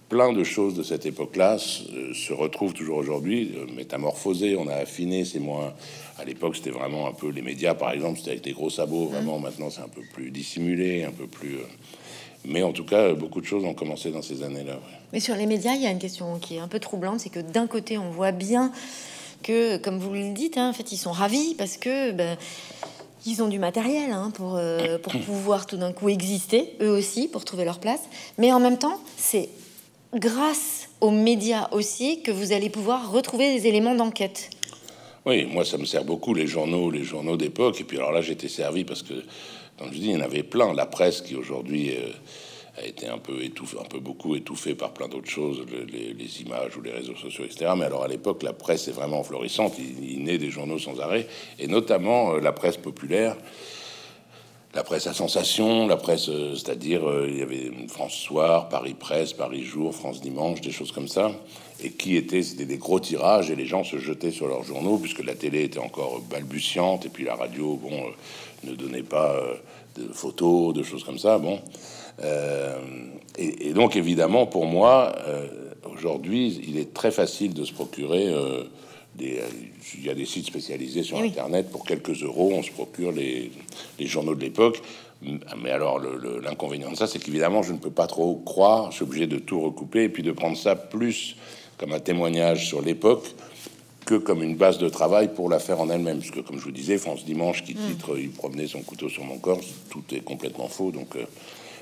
[0.09, 4.57] Plein de choses de cette époque-là se, retrouvent toujours aujourd'hui, euh, métamorphosées.
[4.57, 5.73] On a affiné, c'est moins.
[6.17, 9.05] À l'époque, c'était vraiment un peu les médias, par exemple, c'était avec des gros sabots.
[9.05, 11.55] Vraiment, maintenant, c'est un peu plus dissimulé, un peu plus.
[11.55, 11.65] Euh,
[12.45, 14.79] mais en tout cas, beaucoup de choses ont commencé dans ces années-là.
[15.13, 17.29] Mais sur les médias, il y a une question qui est un peu troublante, c'est
[17.29, 18.71] que d'un côté, on voit bien
[19.43, 22.37] que, comme vous le dites, hein, en fait, ils sont ravis parce que ben,
[23.25, 27.27] ils ont du matériel hein, pour, euh, pour pouvoir tout d'un coup exister, eux aussi,
[27.27, 28.01] pour trouver leur place.
[28.37, 29.49] Mais en même temps, c'est
[30.13, 34.49] grâce aux médias aussi que vous allez pouvoir retrouver des éléments d'enquête.
[35.25, 37.79] Oui, moi, ça me sert beaucoup, les journaux, les journaux d'époque.
[37.79, 39.13] Et puis alors là, j'étais servi parce que
[39.81, 40.73] comme je dis, il y en avait plein.
[40.73, 42.11] La presse qui aujourd'hui euh,
[42.77, 46.77] a été un peu étouffée, un peu beaucoup étouffée par plein d'autres choses, les, images
[46.77, 47.71] ou les réseaux sociaux, etc.
[47.75, 49.73] Mais alors à l'époque, la presse est vraiment florissante.
[49.79, 53.35] Il, naît des journaux sans arrêt, et notamment euh, la presse populaire.
[54.73, 59.33] La presse à sensation, la presse, euh, c'est-à-dire il y avait France Soir, Paris Presse,
[59.33, 61.31] Paris Jour, France Dimanche, des choses comme ça,
[61.83, 64.97] et qui étaient, c'était des gros tirages, et les gens se jetaient sur leurs journaux,
[64.97, 67.91] puisque la télé était encore balbutiante, et puis la radio, bon,
[68.63, 69.55] ne donnait pas euh,
[69.97, 71.37] de photos, de choses comme ça.
[71.37, 71.59] Bon,
[72.23, 72.77] euh,
[73.37, 75.47] et, donc évidemment pour moi, euh,
[75.93, 78.33] aujourd'hui, il est très facile de se procurer
[79.19, 81.69] il y a des sites spécialisés sur Internet.
[81.69, 83.51] Pour quelques euros, on se procure les,
[83.99, 84.81] les journaux de l'époque.
[85.61, 88.91] Mais alors, l'inconvénient de ça, c'est qu'évidemment, je ne peux pas trop croire.
[88.91, 91.35] Je suis obligé de tout recouper et puis de prendre ça plus
[91.77, 93.25] comme un témoignage sur l'époque
[94.05, 96.19] que comme une base de travail pour l'affaire en elle-même.
[96.19, 97.87] Parce que, comme je vous disais, France Dimanche qui hmm.
[97.87, 100.91] titre Il promenait son couteau sur mon corps, tout est complètement faux.
[100.91, 101.25] Donc, euh,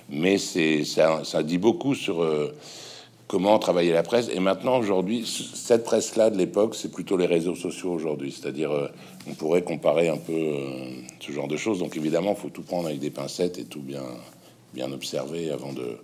[0.09, 2.55] mais c'est ça, ça dit beaucoup sur euh,
[3.29, 4.27] comment travailler la presse.
[4.33, 8.35] Et maintenant, aujourd'hui, cette presse-là de l'époque, c'est plutôt les réseaux sociaux aujourd'hui.
[8.37, 8.87] C'est-à-dire, euh,
[9.29, 10.57] on pourrait comparer un peu
[11.21, 11.79] ce genre de choses.
[11.79, 14.03] Donc, évidemment, il faut tout prendre avec des pincettes et tout bien,
[14.73, 15.99] bien observer avant de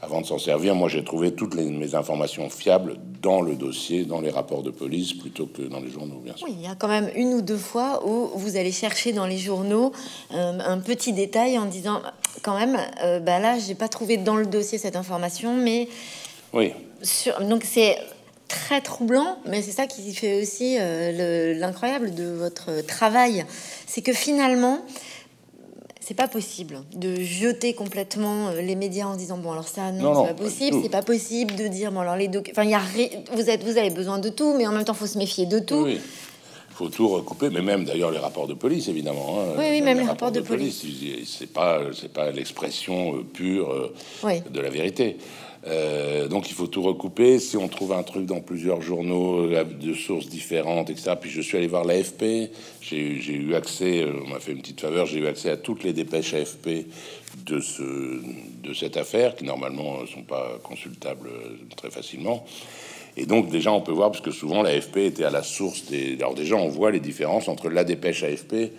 [0.00, 4.04] avant de s'en servir, moi j'ai trouvé toutes les, mes informations fiables dans le dossier,
[4.04, 6.46] dans les rapports de police, plutôt que dans les journaux, bien sûr.
[6.48, 9.38] Il y a quand même une ou deux fois où vous allez chercher dans les
[9.38, 9.92] journaux
[10.32, 12.00] euh, un petit détail en disant,
[12.42, 15.88] quand même, euh, bah là, j'ai pas trouvé dans le dossier cette information, mais
[16.52, 16.72] oui.
[17.02, 17.96] Sur, donc c'est
[18.48, 23.44] très troublant, mais c'est ça qui fait aussi euh, l'incroyable de votre travail,
[23.86, 24.80] c'est que finalement
[26.08, 30.24] c'est pas possible de jeter complètement euh, les médias en disant bon alors ça non,
[30.24, 32.74] c'est pas possible c'est pas possible de dire bon alors les documents enfin il y
[32.74, 32.80] a
[33.34, 35.58] vous êtes vous avez besoin de tout mais en même temps faut se méfier de
[35.58, 35.82] tout.
[35.84, 36.00] Oui.
[36.70, 39.54] faut tout recouper mais même d'ailleurs les rapports de police évidemment hein.
[39.58, 40.82] oui, oui même, les rapports, de, police,
[41.26, 45.18] c'est pas c'est pas l'expression euh, pure euh, de la vérité
[45.66, 47.38] euh, donc il faut tout recouper.
[47.38, 51.12] Si on trouve un truc dans plusieurs journaux euh, de sources différentes, etc.
[51.20, 52.50] Puis je suis allé voir l'AFP.
[52.80, 55.82] J'ai eu accès, euh, on m'a fait une petite faveur, j'ai eu accès à toutes
[55.82, 56.86] les dépêches AFP
[57.46, 57.82] de, ce,
[58.62, 61.28] de cette affaire, qui normalement ne sont pas consultables
[61.76, 62.44] très facilement.
[63.16, 66.14] Et donc déjà on peut voir, parce que souvent l'AFP était à la source des...
[66.20, 68.70] Alors déjà on voit les différences entre la dépêche AFP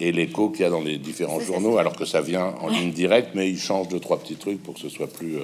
[0.00, 2.90] et l'écho qu'il y a dans les différents journaux, alors que ça vient en ligne
[2.90, 5.38] directe, mais ils changent deux, trois petits trucs pour que ce soit plus...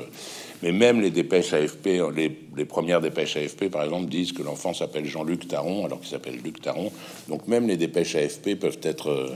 [0.62, 4.72] Mais même les dépêches AFP, les, les, premières dépêches AFP, par exemple, disent que l'enfant
[4.72, 6.92] s'appelle Jean-Luc Taron, alors qu'il s'appelle Luc Taron.
[7.28, 9.28] Donc même les dépêches AFP peuvent être, euh,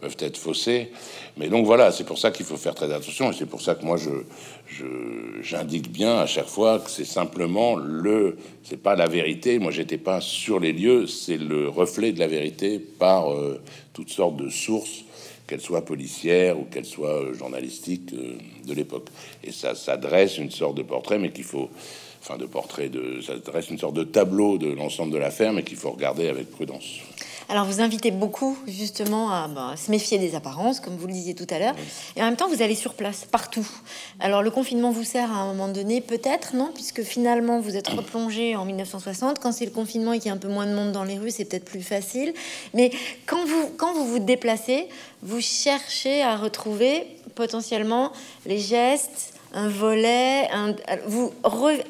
[0.00, 0.90] peuvent être faussées.
[1.36, 3.30] Mais donc voilà, c'est pour ça qu'il faut faire très attention.
[3.30, 4.84] Et c'est pour ça que moi, je,
[5.42, 9.58] j'indique bien à chaque fois que c'est simplement le, c'est pas la vérité.
[9.58, 13.60] Moi, j'étais pas sur les lieux, c'est le reflet de la vérité par euh,
[13.92, 15.05] toutes sortes de sources
[15.46, 19.08] qu'elle soit policière ou qu'elle soit euh, journalistique euh, de l'époque.
[19.44, 21.70] Et ça, s'adresse une sorte de portrait, mais qu'il faut,
[22.20, 25.62] enfin de portrait, de, ça dresse une sorte de tableau de l'ensemble de l'affaire, mais
[25.62, 27.00] qu'il faut regarder avec prudence.
[27.48, 31.34] Alors vous invitez beaucoup justement à bah, se méfier des apparences, comme vous le disiez
[31.34, 31.74] tout à l'heure,
[32.16, 33.66] et en même temps vous allez sur place, partout.
[34.18, 36.72] Alors le confinement vous sert à un moment donné, peut-être, non?
[36.74, 40.34] Puisque finalement vous êtes replongé en 1960, quand c'est le confinement et qu'il y a
[40.34, 42.34] un peu moins de monde dans les rues, c'est peut-être plus facile.
[42.74, 42.90] Mais
[43.26, 44.88] quand vous, quand vous vous déplacez,
[45.22, 47.06] vous cherchez à retrouver
[47.36, 48.10] potentiellement
[48.44, 50.74] les gestes, un volet, un,
[51.06, 51.32] vous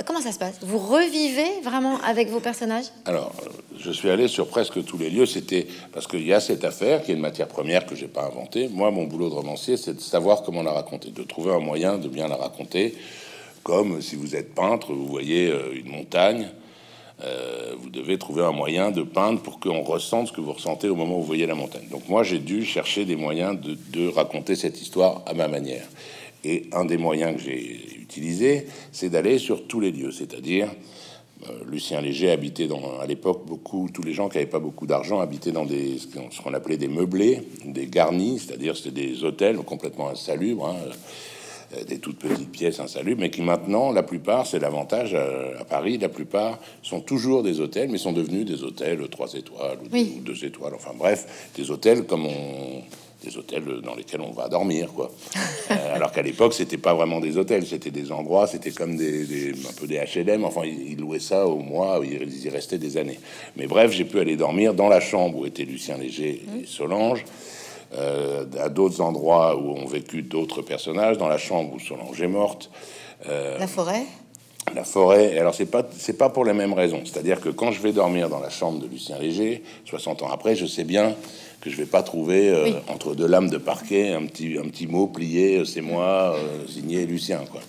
[0.07, 0.59] comment ça se passe?
[0.63, 2.87] Vous revivez vraiment avec vos personnages?
[3.05, 3.33] Alors,
[3.77, 5.27] je suis allé sur presque tous les lieux.
[5.27, 8.25] C'était parce qu'il y a cette affaire qui est une matière première que j'ai pas
[8.25, 8.69] inventée.
[8.69, 11.99] Moi, mon boulot de romancier, c'est de savoir comment la raconter, de trouver un moyen
[11.99, 12.95] de bien la raconter.
[13.65, 16.47] Comme si vous êtes peintre, vous voyez euh, une montagne,
[17.25, 20.89] euh, vous devez trouver un moyen de peindre pour qu'on ressente ce que vous ressentez
[20.89, 21.89] au moment où vous voyez la montagne.
[21.91, 25.89] Donc moi, j'ai dû chercher des moyens de, de raconter cette histoire à ma manière.
[26.49, 30.69] Et un des moyens que j'ai utilisé, c'est d'aller sur tous les lieux, c'est-à-dire
[31.49, 34.87] euh, Lucien Léger habitait dans, à l'époque beaucoup, tous les gens qui n'avaient pas beaucoup
[34.87, 39.57] d'argent habitaient dans des, ce qu'on appelait des meublés, des garnis, c'est-à-dire c'était des hôtels
[39.57, 40.77] complètement insalubres, hein,
[41.77, 45.65] euh, des toutes petites pièces insalubres, mais qui maintenant, la plupart, c'est l'avantage euh, à,
[45.65, 49.89] Paris, la plupart sont toujours des hôtels, mais sont devenus des hôtels trois étoiles ou,
[49.89, 52.83] deux, ou deux étoiles, enfin bref, des hôtels comme on
[53.25, 55.11] des hôtels dans lesquels on va dormir, quoi.
[55.71, 59.51] Euh, alors qu'à l'époque, c'était pas vraiment des hôtels, c'était des endroits, c'était comme des,
[59.51, 60.45] un peu des H&M.
[60.45, 63.19] Enfin, ils, louaient ça au mois, ils, y restaient des années.
[63.57, 66.67] Mais bref, j'ai pu aller dormir dans la chambre où étaient Lucien Léger et mmh.
[66.67, 67.25] Solange.
[67.95, 72.29] Euh, à d'autres endroits où ont vécu d'autres personnages, dans la chambre où Solange est
[72.29, 72.71] morte.
[73.29, 74.03] Euh, la forêt?
[74.75, 75.39] La forêt.
[75.39, 77.03] Alors c'est pas c'est pas pour les mêmes raisons.
[77.05, 80.57] C'est-à-dire que quand je vais dormir dans la chambre de Lucien Léger, 60 ans après,
[80.57, 81.15] je sais bien
[81.61, 84.87] que je vais pas trouver euh, entre deux lames de parquet un petit un petit
[84.87, 87.41] mot plié, euh, c'est moi, euh, signé Lucien.
[87.51, 87.61] Quoi.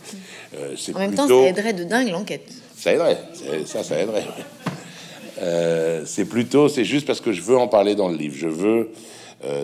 [0.75, 2.47] c'est en même temps, ça aiderait de dingue l'enquête.
[2.75, 3.17] Ça aiderait,
[3.65, 4.25] ça, ça aiderait.
[6.05, 8.36] c'est plutôt, c'est juste parce que je veux en parler dans le livre.
[8.38, 8.91] Je veux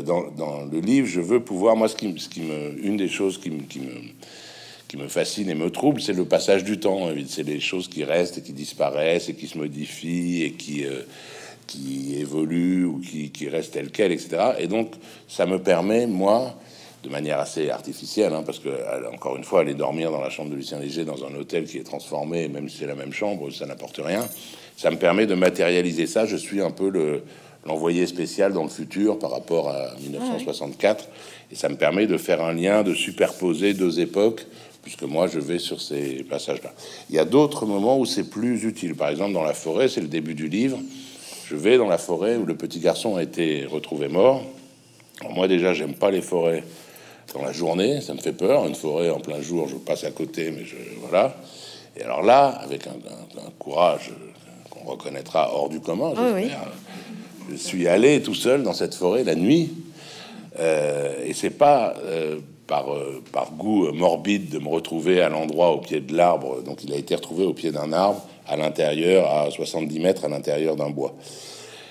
[0.04, 3.08] dans, dans, le livre, je veux pouvoir moi ce qui, ce qui me, une des
[3.08, 3.94] choses qui me, qui me
[4.94, 7.10] qui me fascine et me trouble, c'est le passage du temps.
[7.28, 11.02] C'est les choses qui restent et qui disparaissent et qui se modifient et qui, euh,
[11.66, 14.52] qui évoluent ou qui, qui restent telles quelles, etc.
[14.60, 14.92] Et donc,
[15.28, 16.54] ça me permet, moi,
[17.02, 18.70] de manière assez artificielle, hein, parce que
[19.12, 21.80] encore une fois, aller dormir dans la chambre de Lucien Léger dans un hôtel qui
[21.80, 24.28] est transformé, même si c'est la même chambre, ça n'apporte rien.
[24.78, 26.28] Ça me permet de matérialiser ça.
[26.28, 27.24] Je suis un peu le
[27.66, 31.08] l'envoyé spécial dans le futur par rapport à 1964,
[31.52, 34.46] et ça me permet de faire un lien, de superposer deux époques,
[34.84, 36.72] puisque moi je vais sur ces passages-là.
[37.10, 38.96] Il y a d'autres moments où c'est plus utile.
[38.96, 40.78] Par exemple, dans la forêt, c'est le début du livre.
[41.48, 44.44] Je vais dans la forêt où le petit garçon a été retrouvé mort.
[45.32, 46.64] moi déjà, j'aime pas les forêts
[47.34, 48.66] dans la journée, ça me fait peur.
[48.68, 51.36] Une forêt en plein jour, je passe à côté, mais je voilà.
[51.96, 52.94] Et alors là, avec un,
[53.60, 54.12] courage
[54.70, 56.14] qu'on reconnaîtra hors du commun,
[57.50, 59.72] je suis allé tout seul dans cette forêt la nuit.
[60.60, 62.40] Euh, et c'est pas euh,
[62.74, 66.64] par, euh, par goût morbide de me retrouver à l'endroit au pied de l'arbre.
[66.64, 70.28] Donc il a été retrouvé au pied d'un arbre à l'intérieur, à 70 mètres à
[70.28, 71.14] l'intérieur d'un bois.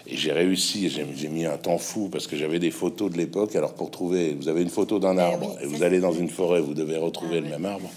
[0.09, 3.55] Et j'ai réussi, j'ai mis un temps fou parce que j'avais des photos de l'époque.
[3.55, 6.29] Alors pour trouver, vous avez une photo d'un eh arbre et vous allez dans une
[6.29, 7.88] forêt, vous devez retrouver ah le même arbre.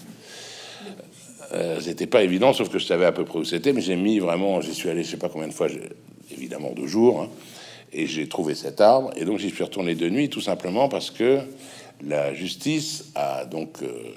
[1.54, 3.96] Euh, c'était pas évident, sauf que je savais à peu près où c'était, mais j'ai
[3.96, 5.66] mis vraiment, j'y suis allé, je sais pas combien de fois,
[6.30, 7.28] évidemment deux jours, hein,
[7.92, 11.10] et j'ai trouvé cet arbre, et donc j'y suis retourné de nuit, tout simplement parce
[11.10, 11.40] que
[12.04, 14.14] la justice a donc euh,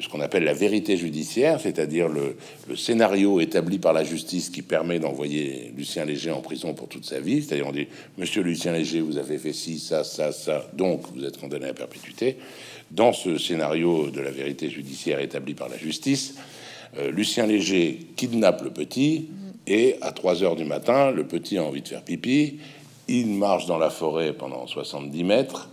[0.00, 2.36] ce qu'on appelle la vérité judiciaire, c'est-à-dire le,
[2.76, 7.20] scénario établi par la justice qui permet d'envoyer Lucien Léger en prison pour toute sa
[7.20, 7.42] vie.
[7.42, 11.24] C'est-à-dire on dit, Monsieur Lucien Léger, vous avez fait ci, ça, ça, ça, donc vous
[11.24, 12.36] êtes condamné à perpétuité.
[12.90, 16.34] Dans ce scénario de la vérité judiciaire établi par la justice,
[16.98, 19.28] euh, Lucien Léger kidnappe le petit
[19.66, 22.58] et à 3 heures du matin, le petit a envie de faire pipi.
[23.08, 25.68] Il marche dans la forêt pendant 70 mètres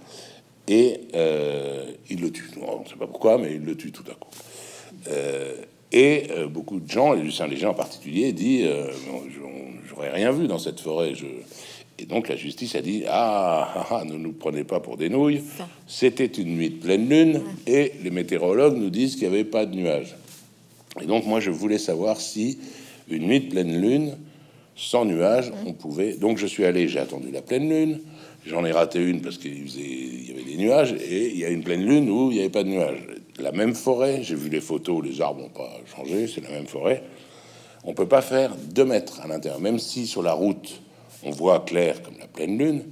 [0.68, 2.50] et euh, il le tue.
[2.62, 4.30] On ne sait pas pourquoi, mais il le tue tout à coup.
[5.10, 5.56] Euh,
[5.92, 8.66] et euh, beaucoup de gens, et Lucien Léger en particulier, dit
[9.88, 11.16] J'aurais rien vu dans cette forêt.
[11.16, 11.26] Je...
[12.00, 15.10] Et donc la justice a dit ah, ah, ah, ne nous prenez pas pour des
[15.10, 15.42] nouilles.
[15.88, 19.66] C'était une nuit de pleine lune et les météorologues nous disent qu'il n'y avait pas
[19.66, 20.16] de nuages.
[21.02, 22.60] Et donc moi je voulais savoir si
[23.10, 24.18] une nuit de pleine lune
[24.76, 26.14] sans nuages, on pouvait.
[26.14, 28.00] Donc je suis allé, j'ai attendu la pleine lune.
[28.48, 31.64] J'en ai raté une parce qu'il y avait des nuages et il y a une
[31.64, 33.06] pleine lune où il n'y avait pas de nuages.
[33.40, 36.66] La même forêt, j'ai vu les photos, les arbres n'ont pas changé, c'est la même
[36.66, 37.04] forêt.
[37.84, 40.82] On peut pas faire deux mètres à l'intérieur, même si sur la route
[41.24, 42.84] on voit clair comme la pleine lune.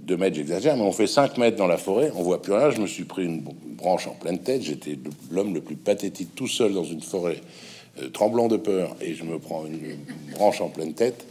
[0.00, 2.70] Deux mètres, j'exagère, mais on fait 5 mètres dans la forêt, on voit plus rien.
[2.70, 4.62] Je me suis pris une branche en pleine tête.
[4.62, 4.98] J'étais
[5.30, 7.40] l'homme le plus pathétique tout seul dans une forêt,
[8.02, 9.96] euh, tremblant de peur, et je me prends une
[10.34, 11.26] branche en pleine tête.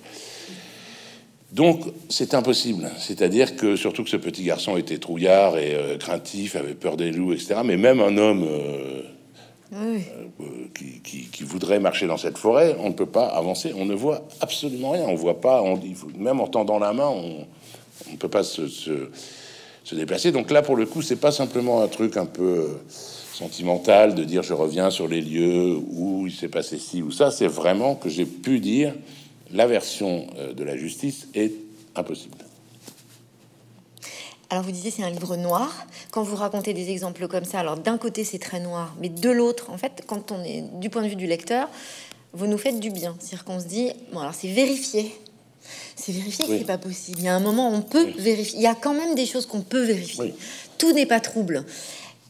[1.54, 2.90] Donc c'est impossible.
[2.98, 7.12] C'est-à-dire que surtout que ce petit garçon était trouillard et euh, craintif, avait peur des
[7.12, 7.58] loups, etc.
[7.64, 9.04] Mais même un homme euh,
[9.76, 10.00] euh,
[10.74, 13.72] qui, voudrait marcher dans cette forêt, on ne peut pas avancer.
[13.78, 15.06] On ne voit absolument rien.
[15.08, 15.62] On voit pas.
[15.62, 15.80] On,
[16.18, 17.46] même en tendant la main, on
[18.12, 19.10] ne peut pas se, se,
[19.94, 20.32] déplacer.
[20.32, 22.80] Donc là, pour le coup, c'est pas simplement un truc un peu
[23.32, 27.30] sentimental de dire je reviens sur les lieux où il s'est passé ci ou ça.
[27.30, 28.96] C'est vraiment que j'ai pu dire
[29.54, 31.54] la version euh, de la justice est
[31.96, 32.38] impossible.
[34.50, 35.88] Alors vous disiez c'est un livre noir.
[36.12, 39.30] Quand vous racontez des exemples comme ça, alors d'un côté c'est très noir, mais de
[39.30, 41.70] l'autre, en fait, quand on est du point de vue du lecteur,
[42.34, 43.16] vous nous faites du bien.
[43.20, 45.16] C'est-à-dire qu'on se dit, bon alors c'est vérifié.
[45.96, 47.20] C'est vérifié que c'est pas possible.
[47.20, 48.60] Il y a un moment on peut vérifier.
[48.60, 50.34] Il y a quand même des choses qu'on peut vérifier.
[50.78, 51.64] Tout n'est pas trouble.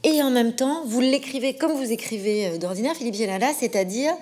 [0.04, 4.14] Et en même temps, vous l'écrivez comme vous écrivez euh, d'ordinaire, Philippe Gélala, c'est-à-dire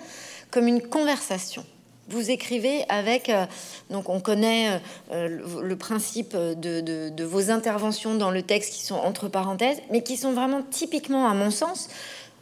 [0.52, 1.66] comme une conversation.
[2.10, 3.46] Vous écrivez avec, euh,
[3.90, 9.28] donc on connaît euh, le, principe de, vos interventions dans le texte qui sont entre
[9.28, 11.90] parenthèses, mais qui sont vraiment typiquement, à mon sens,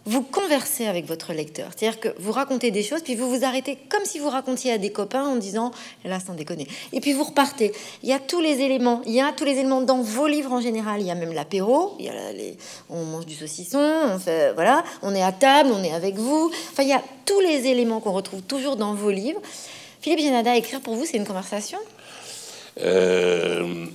[0.05, 1.69] vous conversez avec votre lecteur.
[1.75, 4.77] C'est-à-dire que vous racontez des choses, puis vous vous arrêtez comme si vous racontiez à
[4.77, 5.71] des copains en disant,
[6.05, 6.67] là, sans déconner.
[6.93, 7.73] Et puis vous repartez.
[8.03, 9.01] Il y a tous les éléments.
[9.05, 11.01] Il y a tous les éléments dans vos livres en général.
[11.01, 11.95] Il y a même l'apéro.
[11.99, 12.57] Il y a les...
[12.89, 13.77] On mange du saucisson.
[13.79, 14.17] On
[14.55, 14.83] voilà.
[15.03, 15.69] On est à table.
[15.73, 16.51] On est avec vous.
[16.71, 19.41] Enfin, il y a tous les éléments qu'on retrouve toujours dans vos livres.
[20.01, 21.77] Philippe Génada, écrire pour vous, c'est une conversation?
[22.81, 23.85] Euh,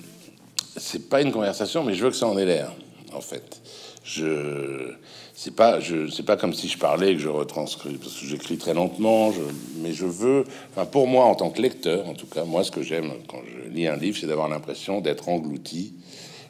[0.76, 2.72] C'est pas une conversation, mais je veux que ça en ait l'air,
[3.12, 3.60] en fait.
[4.04, 4.92] Je
[5.44, 8.24] c'est pas je c'est pas comme si je parlais et que je retranscris parce que
[8.24, 9.42] j'écris très lentement je,
[9.82, 12.70] mais je veux enfin pour moi en tant que lecteur en tout cas moi ce
[12.70, 15.92] que j'aime quand je lis un livre c'est d'avoir l'impression d'être englouti.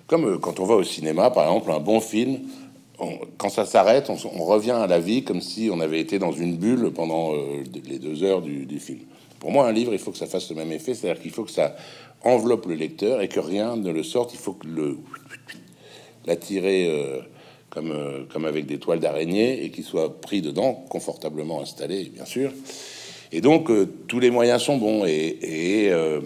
[0.07, 2.39] Comme euh, quand on va au cinéma par exemple un bon film
[3.37, 6.57] quand ça s'arrête on, revient à la vie comme si on avait été dans une
[6.57, 9.01] bulle pendant euh, les deux heures du, film.
[9.41, 11.23] Pour moi un livre il faut que ça fasse le même effet c'est à dire
[11.23, 11.75] qu'il faut que ça
[12.23, 14.99] enveloppe le lecteur et que rien ne le sorte il faut que le
[16.27, 17.21] l'attirer euh,
[17.75, 22.25] comme, euh, comme avec des toiles d'araignée et qui soit pris dedans, confortablement installé, bien
[22.25, 22.53] sûr.
[23.33, 25.05] Et donc, euh, tous les moyens sont bons.
[25.05, 26.21] Et, et, euh,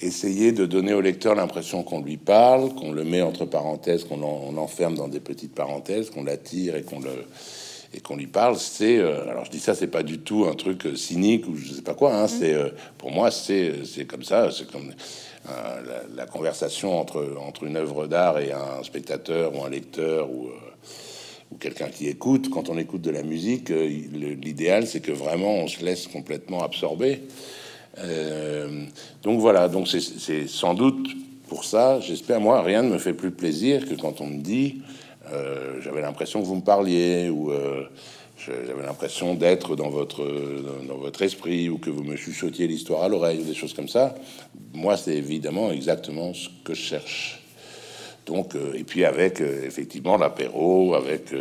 [0.00, 4.22] essayer de donner au lecteur l'impression qu'on lui parle, qu'on le met entre parenthèses, qu'on
[4.56, 7.10] enferme dans des petites parenthèses, qu'on l'attire et qu'on le
[7.92, 10.54] et qu'on lui parle, c'est euh, alors je dis ça, c'est pas du tout un
[10.54, 12.14] truc cynique ou je sais pas quoi.
[12.14, 12.28] Hein, mmh.
[12.28, 12.68] C'est euh,
[12.98, 14.92] pour moi, c'est c'est comme ça, c'est comme
[16.14, 20.50] la, conversation entre entre une œuvre d'art et un spectateur ou un lecteur ou
[21.52, 22.48] ou quelqu'un qui écoute.
[22.50, 27.22] Quand on écoute de la musique, l'idéal c'est que vraiment on se laisse complètement absorber.
[29.22, 31.08] donc voilà, donc c'est sans doute
[31.48, 34.82] pour ça, j'espère moi, rien ne me fait plus plaisir que quand on me dit
[35.32, 37.84] euh, j'avais l'impression que vous me parliez ou euh,
[38.46, 40.24] j'avais l'impression d'être dans votre
[40.88, 43.88] dans votre esprit ou que vous me chuchotiez l'histoire à l'oreille ou des choses comme
[43.88, 44.14] ça.
[44.72, 47.42] Moi, c'est évidemment exactement ce que je cherche.
[48.26, 51.32] Donc, euh, et puis avec effectivement l'apéro, avec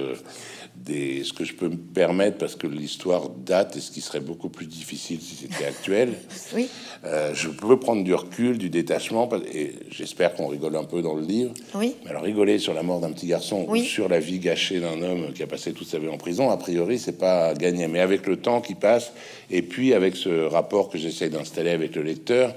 [0.85, 4.19] des, ce que je peux me permettre parce que l'histoire date et ce qui serait
[4.19, 6.13] beaucoup plus difficile si c'était actuel.
[6.55, 6.67] Oui.
[7.05, 11.13] Euh, je peux prendre du recul, du détachement et j'espère qu'on rigole un peu dans
[11.13, 11.53] le livre.
[11.75, 11.95] Oui.
[12.03, 15.01] Mais alors rigoler sur la mort d'un petit garçon ou sur la vie gâchée d'un
[15.01, 17.87] homme qui a passé toute sa vie en prison, a priori, c'est pas gagné.
[17.87, 19.13] Mais avec le temps qui passe
[19.51, 22.55] et puis avec ce rapport que j'essaie d'installer avec le lecteur,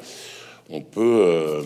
[0.70, 1.62] on peut euh,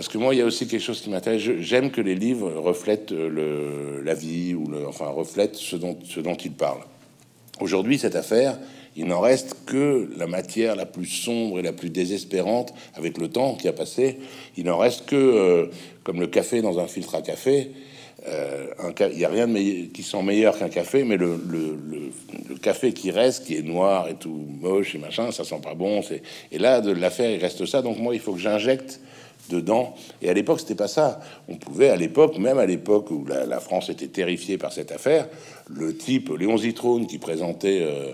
[0.00, 1.42] parce que moi, il y a aussi quelque chose qui m'intéresse.
[1.42, 5.98] J'aime que les livres reflètent le, la vie ou le, enfin reflètent ce dont,
[6.42, 6.86] ils parlent.
[7.60, 8.58] Aujourd'hui, cette affaire,
[8.96, 13.28] il n'en reste que la matière la plus sombre et la plus désespérante avec le
[13.28, 14.20] temps qui a passé.
[14.56, 15.66] Il n'en reste que, euh,
[16.02, 17.70] comme le café dans un filtre à café,
[18.26, 18.68] euh,
[19.12, 21.78] il n'y a rien de qui sent meilleur qu'un café, mais le, le,
[22.48, 25.74] le, café qui reste, qui est noir et tout moche et machin, ça sent pas
[25.74, 26.00] bon.
[26.52, 27.82] Et là, de l'affaire, il reste ça.
[27.82, 28.98] Donc moi, il faut que j'injecte
[30.22, 31.20] Et à l'époque, c'était pas ça.
[31.48, 35.28] On pouvait, à l'époque, même à l'époque où la, France était terrifiée par cette affaire,
[35.68, 38.12] le type Léon Zitrone qui présentait, euh,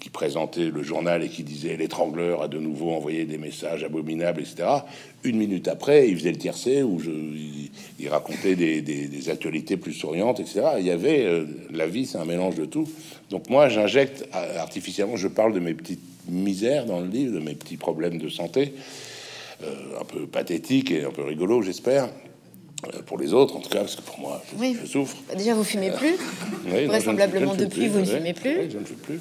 [0.00, 4.40] qui présentait le journal et qui disait l'étrangleur a de nouveau envoyé des messages abominables,
[4.40, 4.68] etc.
[5.24, 7.10] Une minute après, il faisait le tiercé où je,
[7.98, 10.62] il, racontait des, actualités plus souriantes, etc.
[10.78, 12.88] Il y avait euh, la vie, c'est un mélange de tout.
[13.30, 17.54] Donc moi, j'injecte artificiellement, je parle de mes petites misères dans le livre, de mes
[17.54, 18.74] petits problèmes de santé.
[19.64, 22.04] Euh, un peu pathétique et un peu rigolo, j'espère.
[22.04, 25.16] Euh, pour les autres, en tout cas, parce que pour moi, je, souffre.
[25.28, 26.16] Bah, déjà, vous fumez plus.
[26.86, 28.70] Vraisemblablement, depuis, vous ne fumez plus.
[28.70, 29.20] je ne fais plus.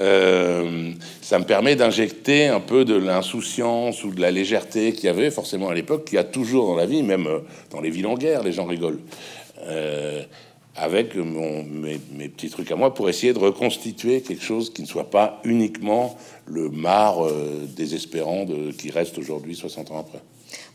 [0.00, 0.90] Euh,
[1.22, 5.30] ça me permet d'injecter un peu de l'insouciance ou de la légèreté qu'il y avait
[5.30, 7.28] forcément à l'époque, qu'il y a toujours dans la vie, même
[7.70, 8.98] dans les villes en guerre, les gens rigolent.
[10.76, 15.10] Avec mes, petits trucs à moi pour essayer de reconstituer quelque chose qui ne soit
[15.10, 16.16] pas uniquement
[16.46, 18.46] le mar euh, désespérant
[18.76, 20.20] qui reste aujourd'hui 60 ans après.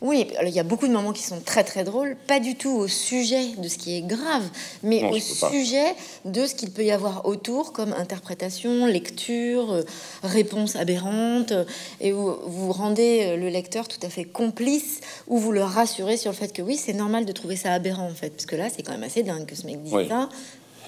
[0.02, 2.72] Oui, il y a beaucoup de moments qui sont très très drôles, pas du tout
[2.72, 4.44] au sujet de ce qui est grave,
[4.84, 9.84] mais au sujet de ce qu'il peut y avoir autour comme interprétation, lecture, euh,
[10.24, 11.54] réponse aberrante,
[12.00, 16.18] et où vous rendez euh, le lecteur tout à fait complice, ou vous le rassurez
[16.18, 18.56] sur le fait que oui, c'est normal de trouver ça aberrant en fait, parce que
[18.56, 20.30] là, c'est quand même assez dingue que ce mec dise ça.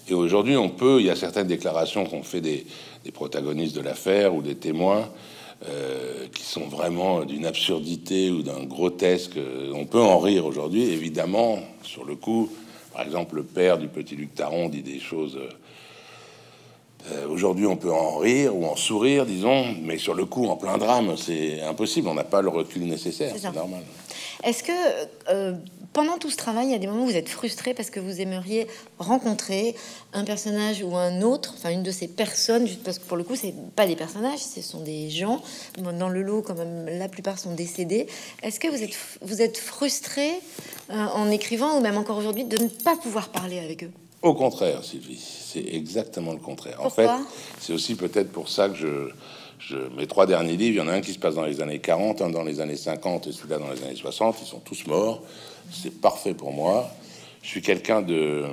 [0.10, 2.66] Et aujourd'hui, on peut, il y a certaines déclarations qu'on fait des,
[3.14, 5.10] protagonistes de l'affaire ou des témoins
[5.68, 9.38] euh, qui sont vraiment d'une absurdité ou d'un grotesque.
[9.74, 12.50] On peut en rire aujourd'hui, évidemment, sur le coup.
[12.94, 15.38] Par exemple, le père du petit Luc Taron dit des choses.
[17.10, 20.56] Euh, aujourd'hui, on peut en rire ou en sourire, disons, mais sur le coup, en
[20.56, 22.08] plein drame, c'est impossible.
[22.08, 23.34] On n'a pas le recul nécessaire.
[23.38, 23.82] C'est normal.
[24.44, 24.72] Est-ce que
[25.30, 25.54] euh,
[25.94, 28.00] pendant tout ce travail, il y a des moments où vous êtes frustré parce que
[28.00, 28.68] vous aimeriez
[28.98, 29.76] rencontrer
[30.14, 33.36] un personnage ou un autre, enfin une de ces personnes, parce que pour le coup,
[33.36, 35.42] c'est pas des personnages, ce sont des gens.
[35.78, 38.08] Dans le lot, quand même, la plupart sont décédés.
[38.42, 40.30] Est-ce que vous êtes, vous êtes frustré
[40.90, 43.92] euh, en écrivant, ou même encore aujourd'hui, de ne pas pouvoir parler avec eux?
[44.22, 46.80] Au contraire, Sylvie, c'est exactement le contraire.
[46.84, 47.10] en fait,
[47.60, 49.10] c'est aussi peut-être pour ça que je
[49.96, 51.80] mes trois derniers livres, il y en a un qui se passe dans les années
[51.80, 54.38] 40, un dans les années 50 et celui-là dans les années 60.
[54.42, 55.22] Ils sont tous morts.
[55.72, 56.90] C'est parfait pour moi.
[57.44, 58.44] Je suis quelqu'un de,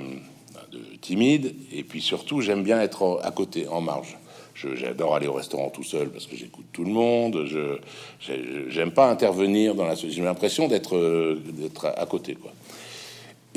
[1.01, 4.17] timide et puis surtout, j'aime bien être à côté, en marge.
[4.55, 7.45] J'adore aller au restaurant tout seul parce que j'écoute tout le monde.
[7.47, 7.79] Je
[8.69, 10.17] j'aime pas intervenir dans la société.
[10.17, 12.37] J'ai l'impression d'être d'être à côté.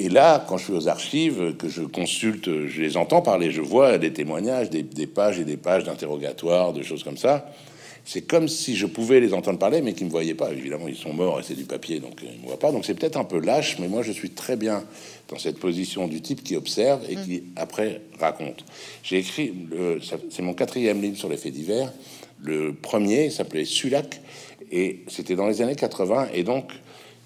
[0.02, 3.62] Et là, quand je suis aux archives, que je consulte, je les entends parler, je
[3.62, 7.46] vois des témoignages, des, pages et des pages d'interrogatoires, de choses comme ça.
[8.04, 10.52] C'est comme si je pouvais les entendre parler, mais qu'ils me voyaient pas.
[10.52, 12.72] Évidemment, ils sont morts et c'est du papier, donc ils me voient pas.
[12.72, 14.84] Donc c'est peut-être un peu lâche, mais moi je suis très bien
[15.30, 18.66] dans cette position du type qui observe et qui après raconte.
[19.04, 19.54] J'ai écrit,
[20.32, 21.94] c'est mon quatrième livre sur les faits divers.
[22.42, 24.20] Le premier s'appelait Sulac
[24.72, 26.72] et c'était dans les années 80 et donc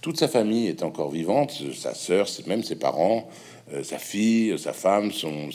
[0.05, 3.27] toute sa famille est encore vivante, sa sœur, même ses parents,
[3.73, 5.49] euh, sa fille, sa femme, son,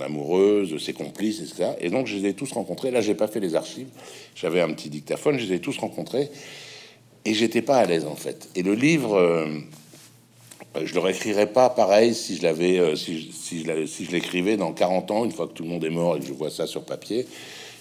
[0.00, 1.72] amoureuse, ses complices, etc.
[1.82, 2.90] Et donc je les ai tous rencontrés.
[2.90, 3.88] Là, j'ai pas fait les archives.
[4.34, 5.38] J'avais un petit dictaphone.
[5.38, 6.30] Je les ai tous rencontrés.
[7.26, 8.48] et j'étais pas à l'aise en fait.
[8.54, 9.48] Et le livre, euh,
[10.82, 15.10] je le réécrirais pas pareil si je l'avais, euh, si, si je l'écrivais dans 40
[15.10, 16.86] ans, une fois que tout le monde est mort et que je vois ça sur
[16.86, 17.26] papier,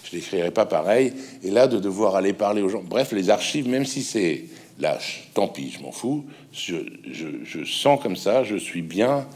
[0.04, 1.14] je l'écrirais pas pareil.
[1.46, 4.44] Et là, de devoir aller parler aux gens, bref, les archives, même si c'est
[4.80, 6.26] lâche, tant pis, je m'en fous.
[6.54, 6.76] Je,
[7.12, 9.28] je, je, sens comme ça, je suis bien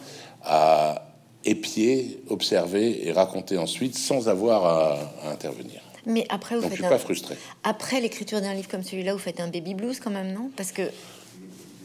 [0.44, 1.06] à
[1.46, 5.82] épier, observer et raconter ensuite sans avoir à, à intervenir.
[6.06, 7.36] Mais après, vous Donc, faites je suis un- pas frustré.
[7.64, 10.50] Après l'écriture d'un livre comme celui-là, vous faites un baby blues quand même, non?
[10.56, 10.82] Parce que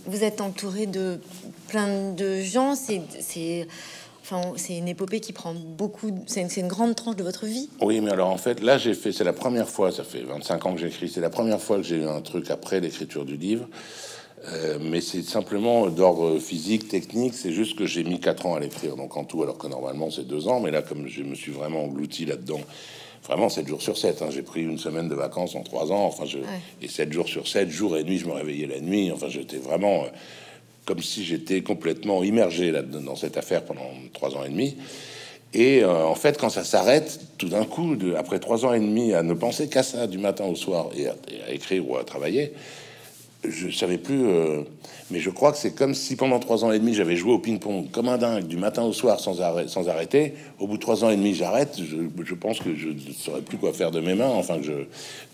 [0.06, 1.20] vous êtes entouré de
[1.68, 2.74] plein de gens.
[2.74, 3.68] C'est, c'est,
[4.30, 6.10] enfin, c'est une épopée qui prend beaucoup.
[6.26, 7.68] C'est une, c'est une grande tranche de votre vie.
[7.80, 10.66] Oui, mais alors en fait, là, j'ai fait, c'est la première fois, ça fait 25
[10.66, 13.36] ans que j'écris, c'est la première fois que j'ai eu un truc après l'écriture du
[13.36, 13.66] livre.
[14.46, 18.60] Euh, mais c'est simplement d'ordre physique, technique, c'est juste que j'ai mis 4 ans à
[18.60, 21.34] l'écrire, donc en tout, alors que normalement c'est 2 ans, mais là, comme je me
[21.34, 22.60] suis vraiment englouti là-dedans,
[23.24, 26.04] vraiment 7 jours sur 7, hein, j'ai pris une semaine de vacances en 3 ans,
[26.04, 26.38] enfin, je,
[26.80, 29.58] et 7 jours sur 7, jour et nuit, je me réveillais la nuit, enfin, j'étais
[29.58, 30.08] vraiment euh,
[30.88, 34.74] comme si j'étais complètement immergé là dans cette affaire pendant 3 ans et demi.
[35.52, 39.12] Et euh, en fait, quand ça s'arrête, tout d'un coup, après trois ans et demi,
[39.12, 42.54] à ne penser qu'à ça du matin au soir et à, écrire ou à travailler,
[43.46, 44.26] je savais plus.
[44.28, 44.62] euh,
[45.10, 47.38] mais je crois que c'est comme si pendant trois ans et demi, j'avais joué au
[47.38, 50.34] ping-pong comme un dingue du matin au soir sans arrêt, sans arrêter.
[50.58, 51.78] Au bout de trois ans et demi, j'arrête.
[51.78, 54.30] Je, pense que je ne saurais plus quoi faire de mes mains.
[54.30, 54.72] Enfin, je.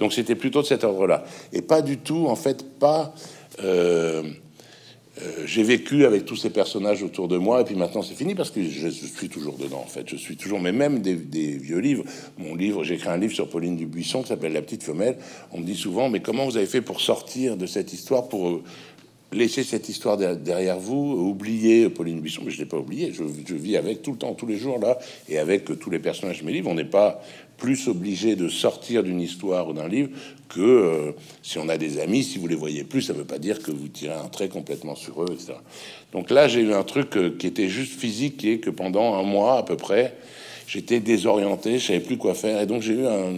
[0.01, 3.15] Donc c'était plutôt de cet ordre-là, et pas du tout, en fait, pas.
[3.63, 4.25] euh,
[5.47, 8.51] j'ai vécu avec tous ces personnages autour de moi et puis maintenant c'est fini parce
[8.51, 10.09] que je, suis toujours dedans en fait.
[10.09, 12.05] Je suis toujours mais même des, vieux livres.
[12.37, 15.17] Mon livre j'ai écrit un livre sur Pauline Dubuisson qui s'appelle La petite femelle.
[15.53, 18.49] On me dit souvent mais comment vous avez fait pour sortir de cette histoire pour
[18.49, 18.63] euh,
[19.33, 22.43] laisser cette histoire de- derrière vous oublier Pauline Dubuisson?
[22.45, 24.81] Mais je l'ai pas oublié je, je vis avec tout le temps tous les jours
[24.81, 24.99] là
[25.29, 26.71] et avec euh, tous les personnages de mes livres.
[26.71, 27.23] On n'est pas
[27.57, 30.11] plus obligé de sortir d'une histoire ou d'un livre
[30.55, 33.39] que euh, si on a des amis, si vous les voyez plus, ça veut pas
[33.39, 35.55] dire que vous tirez un trait complètement sur eux, etc.
[36.13, 39.15] Donc là, j'ai eu un truc euh, qui était juste physique, qui est que pendant
[39.15, 40.17] un mois à peu près,
[40.67, 43.33] j'étais désorienté, je savais plus quoi faire, et donc j'ai eu un,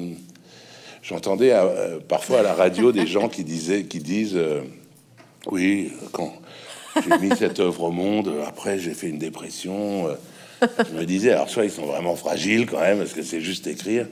[1.02, 4.38] j'entendais euh, parfois à la radio des gens qui disaient, qui disent,
[5.50, 6.34] oui, quand
[7.02, 10.08] j'ai mis cette œuvre au monde, après j'ai fait une dépression.
[10.62, 13.66] je me disais, alors soit ils sont vraiment fragiles quand même, parce que c'est juste
[13.66, 14.06] écrire,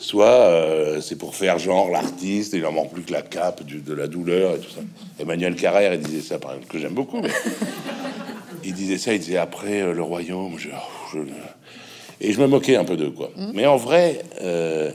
[0.00, 3.62] soit euh, c'est pour faire genre l'artiste, et il en manque plus que la cape
[3.64, 4.80] du- de la douleur et tout ça.
[5.20, 7.28] Emmanuel Carrère, il disait ça, par exemple, que j'aime beaucoup, mais
[8.64, 10.68] il disait ça, il disait après euh, le royaume, je,
[11.12, 11.18] je-
[12.22, 13.30] et je me moquais un peu d'eux, quoi.
[13.54, 14.90] Mais en vrai, euh,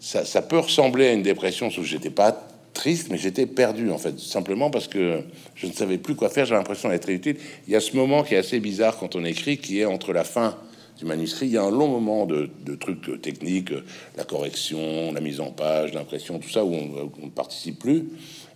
[0.00, 3.90] ça, ça peut ressembler à une dépression, sauf que j'étais pas triste, mais j'étais perdu
[3.90, 5.20] en fait, simplement parce que
[5.54, 6.44] je ne savais plus quoi faire.
[6.44, 7.36] J'avais l'impression d'être inutile.
[7.66, 10.12] Il y a ce moment qui est assez bizarre quand on écrit, qui est entre
[10.12, 10.54] la fin
[10.98, 11.46] du manuscrit.
[11.46, 13.84] Il y a un long moment de, trucs euh, techniques, euh,
[14.16, 18.04] la correction, la mise en page, l'impression, tout ça où on on ne participe plus.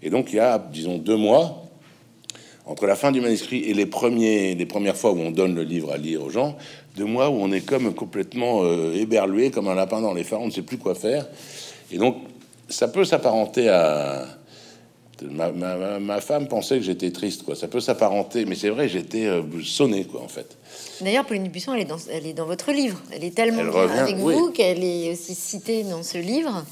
[0.03, 1.67] Et donc il y a, disons, deux mois
[2.67, 5.63] entre la fin du manuscrit et les premiers, les premières fois où on donne le
[5.63, 6.57] livre à lire aux gens,
[6.97, 10.41] deux mois où on est comme complètement euh, éberlué, comme un lapin dans les phares,
[10.41, 11.27] on ne sait plus quoi faire.
[11.91, 12.17] Et donc,
[12.69, 14.27] ça peut s'apparenter à.
[15.31, 17.55] Ma, ma- ma- ma femme pensait que j'étais triste, quoi.
[17.57, 20.57] Ça peut s'apparenter, mais c'est vrai, j'étais euh, sonné, quoi, en fait.
[21.01, 23.01] D'ailleurs, Pauline Dubuisson, elle est dans, elle est dans votre livre.
[23.13, 24.35] Elle est tellement Elle revient, avec oui.
[24.35, 26.65] vous qu'elle est aussi citée dans ce livre.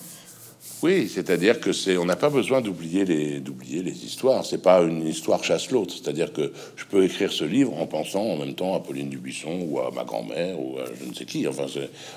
[0.82, 4.46] Oui, c'est-à-dire que c'est, on n'a pas besoin d'oublier les, d'oublier les histoires.
[4.46, 5.92] C'est pas une histoire chasse l'autre.
[5.92, 9.66] C'est-à-dire que je peux écrire ce livre en pensant en même temps à Pauline Dubuisson
[9.68, 11.48] ou à ma grand-mère ou à je ne sais qui.
[11.48, 11.66] Enfin,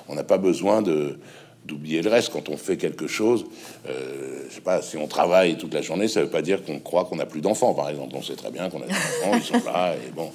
[0.08, 1.18] on n'a pas besoin de
[1.66, 3.46] d'oublier le reste quand on fait quelque chose.
[3.88, 6.80] Euh, je sais pas, si on travaille toute la journée, ça veut pas dire qu'on
[6.80, 8.14] croit qu'on n'a plus d'enfants, par exemple.
[8.16, 10.32] On sait très bien qu'on a des enfants, ils sont là et bon.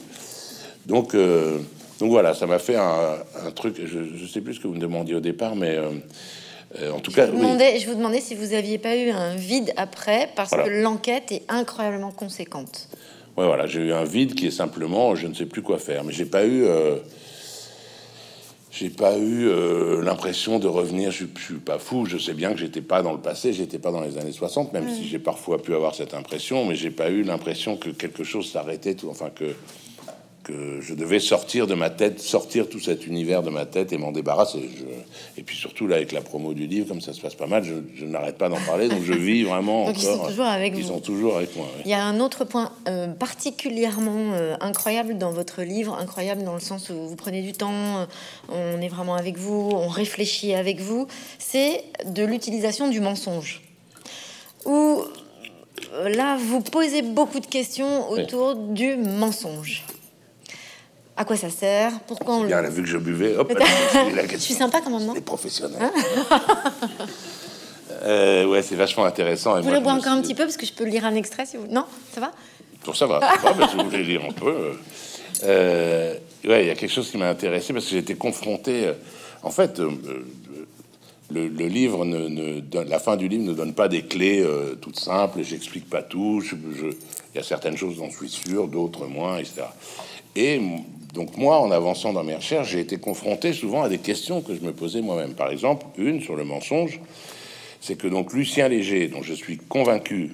[0.86, 1.58] Donc, euh,
[1.98, 3.76] donc voilà, ça m'a fait un, un truc.
[3.84, 7.10] Je, je sais plus ce que vous me demandiez au départ, mais euh, en tout
[7.10, 7.42] cas, Je vous, oui.
[7.44, 10.64] demandais, je vous demandais si vous aviez pas eu un vide après, parce Voilà.
[10.64, 12.88] que l'enquête est incroyablement conséquente.
[13.36, 16.04] Ouais, voilà, j'ai eu un vide qui est simplement, je ne sais plus quoi faire.
[16.04, 16.64] Mais j'ai pas eu,
[18.78, 21.10] j'ai pas eu euh, l'impression de revenir.
[21.10, 22.04] Je, je suis pas fou.
[22.04, 24.72] Je sais bien que j'étais pas dans le passé, j'étais pas dans les années 60,
[24.72, 26.64] même si j'ai parfois pu avoir cette impression.
[26.66, 29.54] Mais j'ai pas eu l'impression que quelque chose s'arrêtait, tout, enfin que
[30.46, 33.98] que je devais sortir de ma tête, sortir tout cet univers de ma tête et
[33.98, 34.70] m'en débarrasser.
[34.78, 37.48] Je- Et puis surtout là, avec la promo du livre, comme ça se passe pas
[37.48, 40.28] mal, je, je n'arrête pas d'en parler, donc je vis vraiment Donc, ils sont encore.
[40.28, 40.88] toujours avec Ils vous.
[40.88, 41.66] sont toujours avec moi.
[41.74, 41.82] oui.
[41.84, 46.54] Il y a un autre point euh, particulièrement euh, incroyable dans votre livre, incroyable dans
[46.54, 48.06] le sens où vous prenez du temps,
[48.52, 51.08] euh, on est vraiment avec vous, on réfléchit avec vous,
[51.40, 53.62] c'est de l'utilisation du mensonge.
[54.64, 55.02] Où
[56.04, 58.20] là, vous posez beaucoup de questions Oui.
[58.22, 59.84] autour du mensonge.
[61.16, 61.92] À quoi ça sert?
[62.06, 62.48] Pourquoi on le...
[62.48, 65.06] Bien, elle a vu que je buvais, hop, elle la Je suis sympa quand même,
[65.06, 65.14] non?
[65.14, 65.90] Les professionnels.
[68.02, 69.56] Euh, ouais, c'est vachement intéressant.
[69.56, 71.56] Vous voulez boire encore un petit peu parce que je peux lire un extrait si
[71.56, 71.66] vous.
[71.66, 72.30] Non, ça va?
[72.84, 73.20] Pour ça va.
[73.42, 74.72] Ça va si vous voulez lire un peu.
[75.44, 76.14] Euh,
[76.44, 78.92] ouais, il y a quelque chose qui m'a intéressé parce que j'ai été confronté.
[79.42, 79.90] En fait, euh,
[81.30, 84.40] le, le, livre ne, ne donne, la fin du livre ne donne pas des clés
[84.40, 85.42] euh, toutes simples.
[85.42, 86.40] J'explique pas tout.
[86.42, 89.62] Je, je, il y a certaines choses dont je suis sûr, d'autres moins, etc.
[90.34, 90.60] Et
[91.16, 94.54] donc moi, en avançant dans mes recherches, j'ai été confronté souvent à des questions que
[94.54, 95.32] je me posais moi-même.
[95.32, 97.00] Par exemple, une sur le mensonge,
[97.80, 100.32] c'est que donc Lucien Léger, dont je suis convaincu,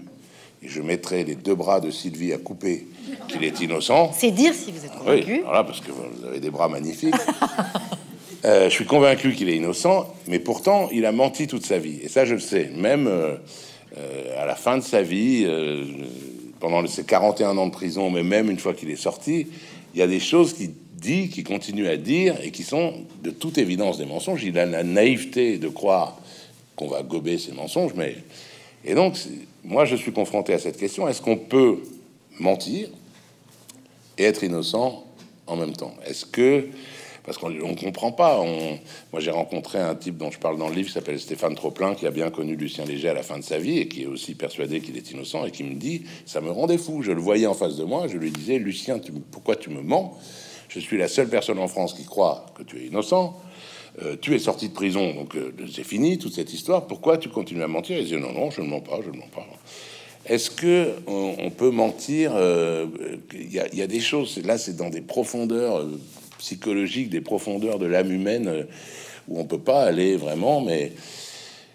[0.61, 2.89] et je mettrai les deux bras de Sylvie à couper,
[3.29, 4.11] qu'il est innocent.
[4.13, 5.33] C'est dire si vous êtes convaincu.
[5.35, 7.15] Oui, voilà, parce que vous avez des bras magnifiques.
[8.45, 12.01] euh, je suis convaincu qu'il est innocent, mais pourtant, il a menti toute sa vie.
[12.03, 12.73] Et ça, je le sais.
[12.77, 13.37] Même euh,
[13.99, 15.47] euh, à la fin de sa vie,
[16.59, 19.47] pendant ses 41 ans de prison, mais même une fois qu'il est sorti,
[19.95, 23.31] il y a des choses qu'il dit, qu'il continue à dire, et qui sont de
[23.31, 24.45] toute évidence des mensonges.
[24.45, 26.19] Il a la naïveté de croire
[26.77, 28.17] qu'on va gober ces mensonges, mais...
[28.85, 29.17] Et donc,
[29.63, 31.07] moi, je suis confronté à cette question.
[31.09, 31.79] Est-ce qu'on peut
[32.41, 32.89] mentir
[34.19, 35.05] et être innocent
[35.47, 35.95] en même temps?
[36.07, 36.67] Est-ce que...
[37.25, 38.41] Parce qu'on ne comprend pas.
[38.41, 38.79] On...
[39.13, 41.95] Moi, j'ai rencontré un type dont je parle dans le livre, qui s'appelle Stéphane Troplin,
[41.95, 44.07] qui a bien connu Lucien Léger à la fin de sa vie et qui est
[44.07, 47.03] aussi persuadé qu'il est innocent et qui me dit, ça me rendait fou.
[47.03, 49.13] Je le voyais en face de moi, je lui disais, Lucien, tu...
[49.13, 50.19] pourquoi tu me mens?
[50.69, 53.39] Je suis la seule personne en France qui croit que tu es innocent.
[54.01, 56.87] Euh, tu es sorti de prison, donc euh, c'est fini toute cette histoire.
[56.87, 57.99] Pourquoi tu continues à mentir?
[57.99, 59.47] Il dit non, non, je ne mens pas, je ne mens pas.
[60.25, 62.87] Est-ce que on, peut mentir euh,
[63.35, 64.41] Il y, a des choses.
[64.45, 65.85] Là, c'est dans des profondeurs
[66.43, 68.65] psychologiques, des profondeurs de l'âme humaine euh,
[69.29, 70.61] où on peut pas aller vraiment.
[70.61, 70.93] Mais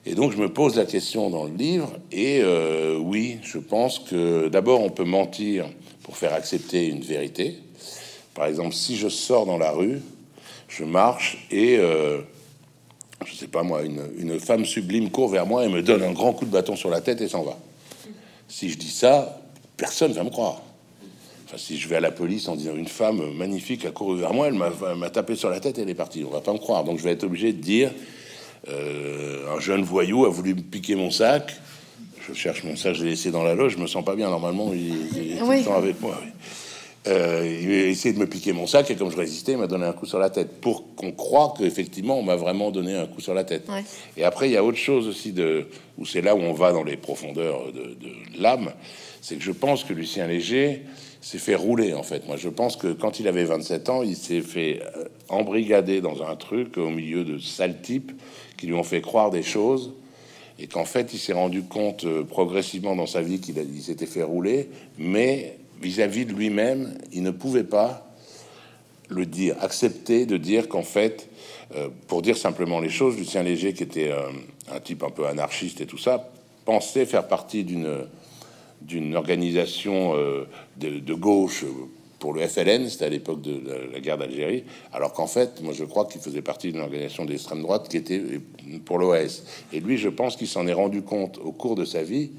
[0.05, 1.91] et donc je me pose la question dans le livre.
[2.11, 5.65] Et euh, oui, je pense que d'abord on peut mentir
[6.03, 7.55] pour faire accepter une vérité.
[8.35, 9.99] Par exemple, si je sors dans la rue
[10.67, 12.19] je marche et euh,
[13.25, 16.11] je sais pas moi, une, une, femme sublime court vers moi et me donne un
[16.11, 17.57] grand coup de bâton sur la tête et s'en va.
[18.49, 19.39] Si je dis ça,
[19.77, 20.61] personne va me croire.
[21.47, 24.33] Enfin, si je vais à la police en disant une femme magnifique a couru vers
[24.33, 26.25] moi, elle m'a tapé sur la tête, et elle est partie.
[26.25, 26.83] On va pas me croire.
[26.83, 27.89] Donc je vais être obligé de dire
[28.67, 31.55] euh, un jeune voyou a voulu me piquer mon sac.
[32.27, 33.75] Je cherche mon sac, je l'ai laissé dans la loge.
[33.77, 34.29] Je me sens pas bien.
[34.29, 35.59] Normalement, il, il est tout oui.
[35.59, 36.19] le temps avec moi.
[36.21, 36.31] Oui.
[37.07, 39.67] Euh, il a essayé de me piquer mon sac et comme je résistais, il m'a
[39.67, 43.07] donné un coup sur la tête pour qu'on croit qu'effectivement on m'a vraiment donné un
[43.07, 43.69] coup sur la tête.
[43.69, 43.85] Ouais.
[44.17, 45.67] Et après, il y a autre chose aussi de
[45.97, 48.73] où c'est là où on va dans les profondeurs de, de l'âme,
[49.21, 50.81] c'est que je pense que Lucien Léger
[51.27, 52.25] s'est fait rouler en fait.
[52.27, 54.81] Moi, je pense que quand il avait 27 ans, il s'est fait
[55.29, 58.13] embrigader dans un truc au milieu de sales types
[58.57, 59.93] qui lui ont fait croire des choses
[60.59, 64.23] et qu'en fait, il s'est rendu compte euh, progressivement dans sa vie qu'il s'était fait
[64.23, 68.07] rouler, mais vis-à-vis -vis de lui-même, il ne pouvait pas
[69.09, 71.29] le dire, accepter de dire qu'en fait,
[71.75, 74.29] euh, pour dire simplement les choses, Lucien Léger, qui était euh,
[74.71, 76.31] un type un peu anarchiste et tout ça,
[76.65, 78.07] pensait faire partie d'une
[78.81, 80.45] d'une organisation euh,
[80.77, 81.65] de, gauche
[82.19, 83.61] pour le FLN, c'était à l'époque de
[83.93, 87.61] la, guerre d'Algérie, alors qu'en fait, moi je crois qu'il faisait partie d'une organisation d'extrême
[87.61, 88.21] droite qui était
[88.85, 89.43] pour l'OS.
[89.73, 92.31] Et lui, je pense qu'il s'en est rendu compte au cours de sa vie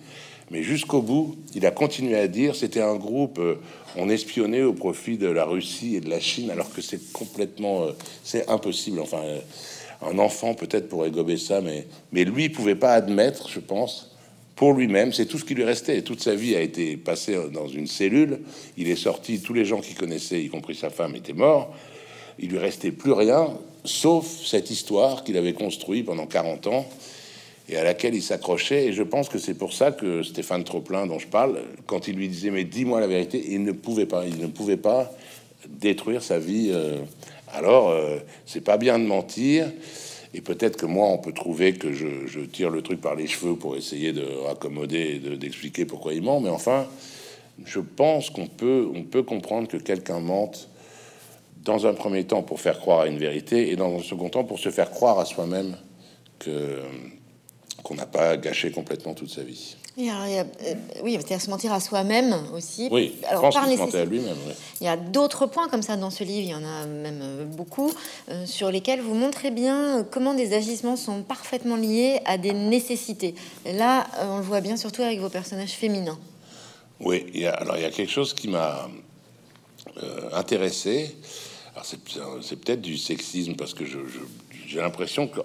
[0.51, 3.57] mais jusqu'au bout, il a continué à dire c'était un groupe, euh,
[3.97, 7.82] on espionnait au profit de la Russie et de la Chine, alors que c'est complètement,
[7.82, 7.93] euh,
[8.24, 9.01] c'est impossible.
[9.01, 9.41] Enfin, euh,
[10.03, 14.16] un enfant peut-être pourrait gober ça, mais, mais lui, il pouvait pas admettre, je pense,
[14.59, 16.02] pour lui-même, c'est tout ce qui lui restait.
[16.02, 18.40] Toute sa vie a été passée dans une cellule.
[18.76, 21.72] Il est sorti, tous les gens qu'il connaissait, y compris sa femme, étaient morts.
[22.40, 23.50] Il lui restait plus rien,
[23.84, 26.88] sauf cette histoire qu'il avait construite pendant 40 ans
[27.68, 28.86] et à laquelle il s'accrochait.
[28.86, 32.16] Et je pense que c'est pour ça que Stéphane Troplin, dont je parle, quand il
[32.16, 35.12] lui disait mais dis-moi la vérité, il ne pouvait pas, il ne pouvait pas
[35.68, 36.72] détruire sa vie.
[36.72, 36.98] Euh,
[37.54, 39.70] alors euh, c'est pas bien de mentir.
[40.35, 43.57] Et peut-être que moi, on peut trouver que je, tire le truc par les cheveux
[43.57, 46.41] pour essayer de raccommoder et d'expliquer de, pourquoi il ment.
[46.41, 46.87] Mais enfin,
[47.64, 50.68] je pense qu'on peut, on peut comprendre que quelqu'un mente
[51.64, 54.45] dans un premier temps pour faire croire à une vérité et dans un second temps
[54.45, 55.76] pour se faire croire à soi-même
[56.39, 56.81] que
[57.83, 59.76] qu'on n'a pas gâché complètement toute sa vie.
[60.01, 62.88] Et alors, il y a, euh, oui, c'est-à-dire se mentir à soi-même aussi.
[62.92, 63.99] Oui, alors, par nécessité.
[63.99, 64.36] à lui-même.
[64.46, 64.53] Oui.
[64.80, 67.18] Il y a d'autres points comme ça dans ce livre, il y en a même
[67.20, 67.92] euh, beaucoup,
[68.28, 73.34] euh, sur lesquels vous montrez bien comment des agissements sont parfaitement liés à des nécessités.
[73.66, 76.18] Et là, on le voit bien surtout avec vos personnages féminins.
[77.01, 78.88] Oui, il y a, alors il y a quelque chose qui m'a
[80.32, 81.16] intéressé.
[81.84, 85.40] C'est peut-être du sexisme parce que j'ai l'impression que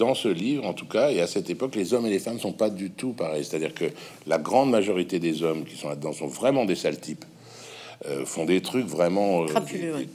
[0.00, 2.40] dans ce livre, en tout cas, et à cette époque, les hommes et les femmes
[2.40, 3.44] sont pas du tout pareils.
[3.44, 3.84] C'est-à-dire que
[4.26, 7.26] la grande majorité des hommes qui sont là-dedans sont vraiment des sales types,
[8.06, 9.46] euh, font des trucs vraiment euh,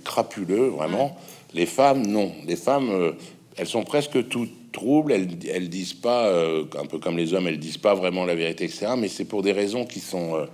[0.04, 1.06] crapuleux, vraiment.
[1.06, 1.12] Ouais.
[1.54, 2.32] Les femmes, non.
[2.48, 3.12] Les femmes, euh,
[3.58, 5.12] elles sont presque toutes troubles.
[5.12, 8.64] Elles, elles disent pas, un peu comme les hommes, elles disent pas vraiment la vérité,
[8.64, 8.88] etc.
[8.98, 10.48] Mais c'est pour des raisons qui sont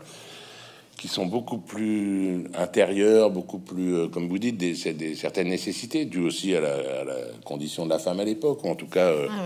[1.02, 6.06] qui sont beaucoup plus intérieures, beaucoup plus, euh, comme vous dites, des, des, certaines nécessités
[6.06, 8.86] dues aussi à la, à la, condition de la femme à l'époque, ou en tout
[8.86, 9.08] cas.
[9.08, 9.46] Euh, ah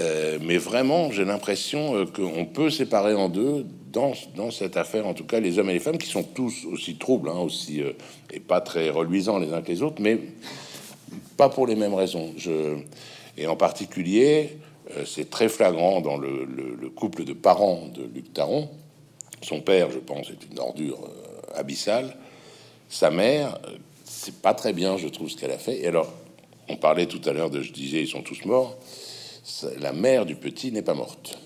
[0.00, 5.14] euh, mais vraiment, j'ai l'impression qu'on peut séparer en deux dans, dans cette affaire, en
[5.14, 7.90] tout cas, les hommes et les femmes qui sont tous aussi troubles, hein, aussi euh,
[8.32, 10.20] et pas très reluisants les uns que les autres, mais
[11.36, 12.32] pas pour les mêmes raisons.
[12.36, 12.76] Je,
[13.36, 14.58] et en particulier,
[15.06, 18.68] c'est très flagrant dans le, le, le, couple de parents de Luc Taron.
[19.42, 22.16] Son père, je pense, est une ordure euh, abyssale.
[22.88, 25.80] Sa mère, euh, c'est pas très bien, je trouve, ce qu'elle a fait.
[25.80, 26.10] Et alors,
[26.68, 28.76] on parlait tout à l'heure de, je disais, ils sont tous morts.
[29.80, 31.38] La mère du petit n'est pas morte.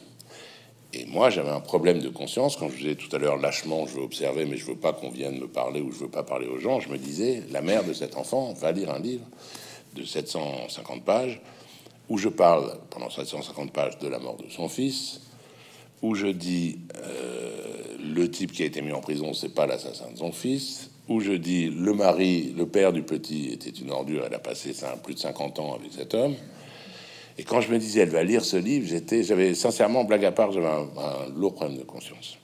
[0.93, 3.95] Et moi, j'avais un problème de conscience quand je disais tout à l'heure lâchement, je
[3.95, 6.47] veux observer, mais je veux pas qu'on vienne me parler ou je veux pas parler
[6.47, 6.81] aux gens.
[6.81, 9.25] Je me disais, la mère de cet enfant va lire un livre
[9.95, 11.41] de 750 pages
[12.09, 15.21] où je parle pendant 750 pages de la mort de son fils,
[16.03, 20.11] où je dis euh, le type qui a été mis en prison, c'est pas l'assassin
[20.13, 24.25] de son fils, où je dis le mari, le père du petit était une ordure,
[24.27, 26.35] elle a passé plus de 50 ans avec cet homme.
[27.39, 28.89] Et quand je me disais elle va lire ce livre,
[29.23, 32.39] j'avais sincèrement blague à part, j'avais un lourd problème de conscience.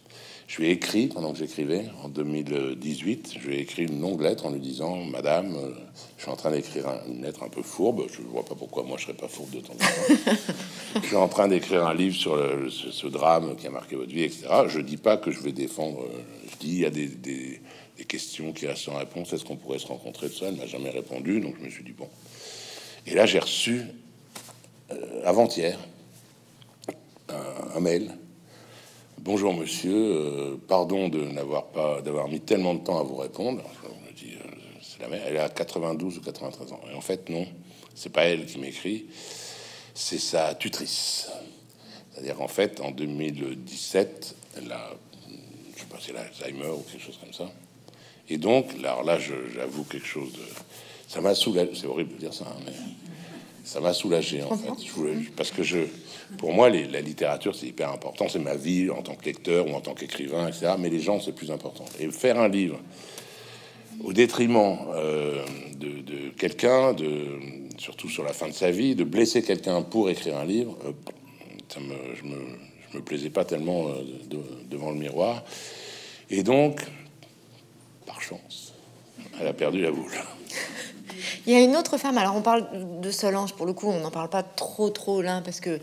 [0.52, 3.36] Je lui ai écrit pendant que j'écrivais en 2018.
[3.40, 5.70] Je lui ai écrit une longue lettre en lui disant Madame, euh,
[6.18, 8.02] je suis en train d'écrire une lettre un peu fourbe.
[8.12, 10.30] Je ne vois pas pourquoi moi je serais pas fourbe de temps en temps.
[11.02, 13.96] je suis en train d'écrire un livre sur le, ce, ce, drame qui a marqué
[13.96, 14.46] votre vie, etc.
[14.68, 16.02] Je dis pas que je vais défendre.
[16.02, 17.62] Euh, je dis il y a des, des,
[17.96, 19.32] des questions qui restent sans réponse.
[19.32, 21.40] Est-ce qu'on pourrait se rencontrer de ça Elle m'a jamais répondu.
[21.40, 22.10] Donc je me suis dit bon.
[23.06, 23.84] Et là j'ai reçu
[24.90, 25.78] euh, avant-hier
[27.30, 28.18] un, un mail
[29.24, 33.62] Bonjour monsieur, euh, pardon de n'avoir pas d'avoir mis tellement de temps à vous répondre.
[33.62, 34.38] Me euh,
[34.82, 36.80] c'est la mère, elle a 92 ou 93 ans.
[36.90, 37.46] Et en fait, non,
[37.94, 39.06] c'est pas elle qui m'écrit,
[39.94, 41.30] c'est sa tutrice.
[42.10, 44.90] C'est-à-dire en fait, en 2017, elle a,
[45.28, 47.48] je sais pas, c'est l'Alzheimer ou quelque chose comme ça.
[48.28, 50.42] Et donc, alors là, j'avoue quelque chose de,
[51.06, 51.70] ça m'a soulagé.
[51.76, 52.72] C'est horrible de dire ça, hein, mais
[53.62, 54.84] ça m'a soulagé en fait.
[54.84, 55.78] Je voulais, parce que je,
[56.38, 58.28] pour moi, la littérature c'est hyper important.
[58.28, 60.74] C'est ma vie en tant que lecteur ou en tant qu'écrivain, etc.
[60.78, 61.84] Mais les gens c'est plus important.
[62.00, 62.78] Et faire un livre
[64.02, 65.44] au détriment euh,
[65.76, 66.94] de, quelqu'un,
[67.78, 70.92] surtout sur la fin de sa vie, de blesser quelqu'un pour écrire un livre, euh,
[71.68, 72.36] ça me, je me,
[72.94, 74.38] me plaisais pas tellement euh, de,
[74.70, 75.44] devant le miroir.
[76.30, 76.80] Et donc,
[78.06, 78.74] par chance,
[79.40, 80.12] elle a perdu la boule.
[81.46, 84.00] Il y a une autre femme, alors on parle de Solange, pour le coup, on
[84.00, 85.80] n'en parle pas trop trop là, parce que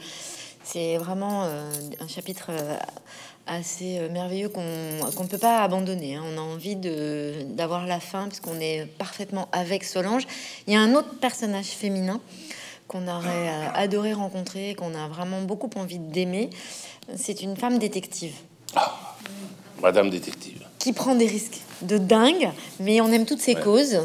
[0.72, 2.78] c'est vraiment euh, un chapitre euh,
[3.48, 6.16] assez euh, merveilleux qu'on qu ne peut pas abandonner.
[6.16, 6.24] Hein.
[6.26, 10.28] On a envie d'avoir la fin, puisqu'on est parfaitement avec Solange.
[10.68, 12.22] Il y a un autre personnage féminin
[12.88, 16.50] qu'on aurait adoré rencontrer, qu'on a vraiment beaucoup envie d'aimer.
[17.16, 18.34] C'est une femme détective.
[18.76, 19.16] Ah,
[19.82, 20.66] Madame détective.
[20.80, 22.50] Qui prend des risques de dingue,
[22.80, 23.62] mais on aime toutes ses ouais.
[23.62, 24.00] causes.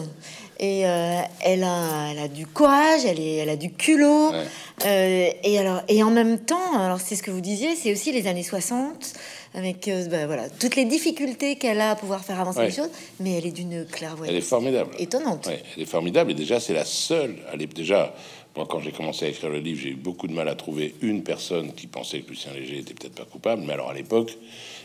[0.60, 4.30] Et euh, elle, a, elle a du courage, elle, est, elle a du culot.
[4.30, 4.44] Ouais.
[4.86, 8.12] Euh, et, alors, et en même temps, alors c'est ce que vous disiez, c'est aussi
[8.12, 9.14] les années 60,
[9.54, 12.66] avec euh, bah, voilà, toutes les difficultés qu'elle a à pouvoir faire avancer ouais.
[12.66, 12.90] les choses,
[13.20, 14.30] mais elle est d'une clairvoyance.
[14.32, 14.90] Elle est formidable.
[14.98, 15.46] Étonnante.
[15.46, 16.30] Ouais, elle est formidable.
[16.30, 17.36] Et déjà, c'est la seule.
[17.52, 18.14] Elle est déjà.
[18.56, 20.94] Moi, quand j'ai commencé à écrire le livre, j'ai eu beaucoup de mal à trouver
[21.02, 23.64] une personne qui pensait que Lucien Léger était peut-être pas coupable.
[23.66, 24.36] Mais alors, à l'époque,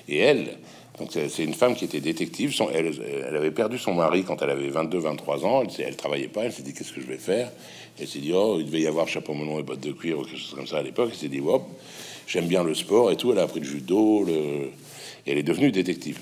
[0.07, 0.57] et elle,
[0.99, 2.53] donc c'est une femme qui était détective.
[2.53, 2.93] Son, elle,
[3.25, 5.63] elle, avait perdu son mari quand elle avait 22-23 ans.
[5.63, 6.43] Elle, elle travaillait pas.
[6.43, 7.51] Elle s'est dit qu'est-ce que je vais faire?
[7.99, 10.23] Elle s'est dit oh il devait y avoir chapeau melon et bottes de cuir ou
[10.23, 11.09] quelque chose comme ça à l'époque.
[11.13, 11.63] Elle s'est dit hop
[12.27, 13.31] j'aime bien le sport et tout.
[13.31, 14.23] Elle a appris le judo.
[14.23, 14.33] Le...
[15.25, 16.19] Et elle est devenue détective.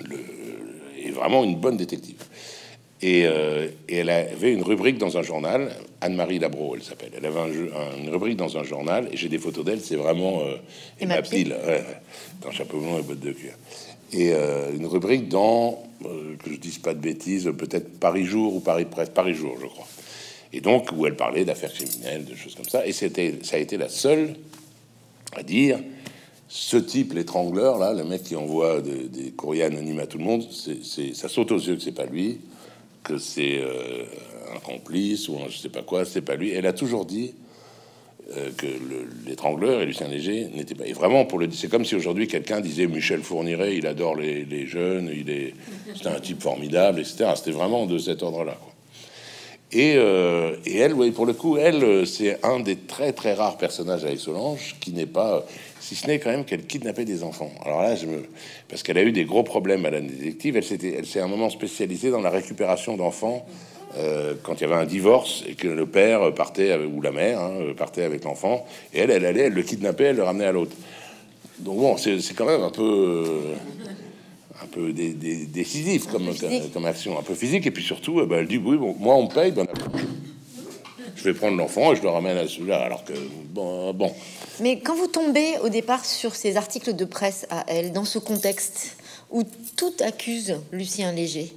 [0.00, 0.18] Le...
[0.98, 2.16] Et vraiment une bonne détective.
[3.04, 7.10] Et, euh, et, elle avait une rubrique dans un journal, Anne-Marie Labro, elle s'appelle.
[7.14, 9.82] Elle avait un jeu, un, une rubrique dans un journal, et j'ai des photos d'elle,
[9.82, 10.56] c'est vraiment euh,
[10.98, 11.84] et ma pile, ouais,
[12.40, 13.52] dans chapeau blanc et bottes de cuir.
[14.14, 18.56] Et euh, une rubrique dans, euh, que je dise pas de bêtises, peut-être Paris Jour
[18.56, 19.86] ou Paris Presse, Paris Jour, je crois.
[20.54, 22.86] Et donc, où elle parlait d'affaires criminelles, de choses comme ça.
[22.86, 24.34] Et c'était, ça a été la seule
[25.36, 25.78] à dire
[26.48, 30.24] ce type, l'étrangleur, là, le mec qui envoie de, des courriers anonymes à tout le
[30.24, 32.38] monde, c'est, ça saute aux yeux que c'est pas lui
[33.04, 34.04] que c'est euh,
[34.54, 36.50] un complice ou un je sais pas quoi, c'est pas lui.
[36.50, 37.34] Elle a toujours dit
[38.36, 38.66] euh, que
[39.26, 40.86] l'étrangleur et Lucien Léger n'étaient pas.
[40.86, 44.44] Et vraiment, pour le c'est comme si aujourd'hui quelqu'un disait Michel Fourniret, il adore les,
[44.44, 45.54] les jeunes, il est,
[45.94, 47.32] c'est un type formidable, etc.
[47.36, 48.56] C'était vraiment de cet ordre-là.
[49.72, 53.58] Et, euh, et, elle, oui, pour le coup, elle, c'est un des très très rares
[53.58, 55.44] personnages avec Solange qui n'est pas,
[55.84, 57.52] si ce n'est quand même qu'elle kidnappait des enfants.
[57.62, 58.22] Alors là, je me,
[58.68, 61.26] parce qu'elle a eu des gros problèmes à la détective, elle s'était, elle s'est un
[61.26, 63.44] moment spécialisée dans la récupération d'enfants
[63.98, 67.12] euh, quand il y avait un divorce et que le père partait avec, ou la
[67.12, 68.64] mère hein, partait avec l'enfant
[68.94, 70.74] et elle, elle allait, elle le kidnappait, elle le ramenait à l'autre.
[71.58, 73.42] Donc bon, c'est quand même un peu
[74.62, 76.30] un peu décisif comme,
[76.72, 77.66] comme, action, un peu physique.
[77.66, 79.66] Et puis surtout, bah, elle dit oui, bon, moi on paye, ben,
[81.16, 82.82] je vais prendre l'enfant et je le ramène à celui-là.
[82.82, 83.12] Alors que
[83.50, 84.14] bon, bon.
[84.60, 88.18] Mais quand vous tombez au départ sur ces articles de presse à elle, dans ce
[88.18, 88.96] contexte
[89.30, 89.42] où
[89.76, 91.52] tout accuse Lucien Léger,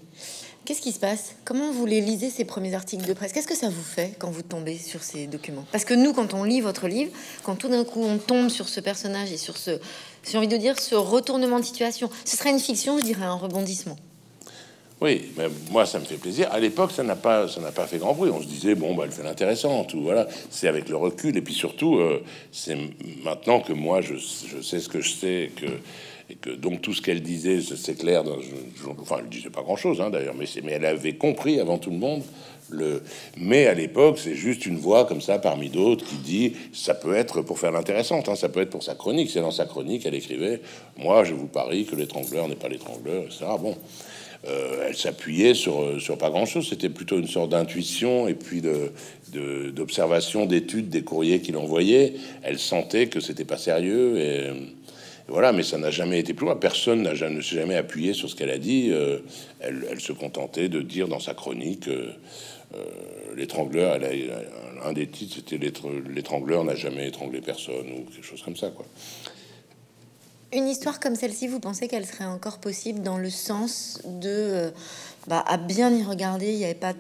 [0.67, 1.35] Qu'est-ce qui se passe?
[1.45, 3.31] Comment vous les lisez ces premiers articles de presse?
[3.31, 5.63] Qu'est-ce que ça vous fait quand vous tombez sur ces documents?
[5.71, 7.09] Parce que nous, quand on lit votre livre,
[7.43, 9.79] quand tout d'un coup on tombe sur ce personnage et sur ce,
[10.29, 13.35] j'ai envie de dire, ce retournement de situation, ce serait une fiction, je dirais un
[13.35, 13.95] rebondissement.
[14.99, 16.49] Oui, mais moi ça me fait plaisir.
[16.51, 18.31] À l'époque, ça n'a pas, ça n'a pas fait grand bruit.
[18.33, 20.27] On se disait bon, bah, elle fait l'intéressante ou voilà.
[20.49, 22.75] C'est avec le recul et puis surtout, euh, c'est
[23.23, 24.15] maintenant que moi je,
[24.61, 25.67] sais ce que je sais que
[26.29, 28.23] et que donc tout ce qu'elle disait, c'est clair.
[28.99, 32.23] Enfin, elle disait pas grand-chose hein, d'ailleurs, mais, elle avait compris avant tout le monde.
[33.37, 37.15] Mais à l'époque, c'est juste une voix comme ça parmi d'autres qui dit ça peut
[37.15, 39.29] être pour faire l'intéressante, hein, ça peut être pour sa chronique.
[39.29, 40.59] C'est dans sa chronique, elle écrivait
[40.97, 43.45] Moi, je vous parie que l'étrangleur n'est pas l'étrangleur, etc.
[43.61, 43.77] Bon,
[44.45, 46.67] euh, elle s'appuyait sur, sur pas grand chose.
[46.69, 48.91] C'était plutôt une sorte d'intuition et puis de
[49.75, 52.13] d'observation, d'études des courriers qu'il envoyait.
[52.43, 54.49] Elle sentait que c'était pas sérieux et
[55.27, 56.55] voilà, mais ça n'a jamais été plus loin.
[56.55, 58.89] Personne n'a ne s'est jamais appuyé sur ce qu'elle a dit.
[58.91, 59.19] Euh,
[59.59, 62.11] elle, se contentait de dire dans sa chronique euh,
[62.75, 62.83] euh,
[63.35, 63.99] l'étrangleur.
[64.85, 68.85] Un des titres, c'était l'étrangleur n'a jamais étranglé personne ou quelque chose comme ça, quoi.
[70.53, 74.71] Une histoire comme celle-ci, vous pensez qu'elle serait encore possible dans le sens de,
[75.27, 76.93] bah, à bien y regarder, il n'y avait pas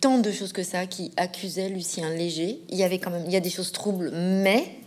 [0.00, 2.60] tant de choses que ça qui accusaient Lucien Léger.
[2.68, 4.78] Il y avait quand même, il y a des choses troubles, mais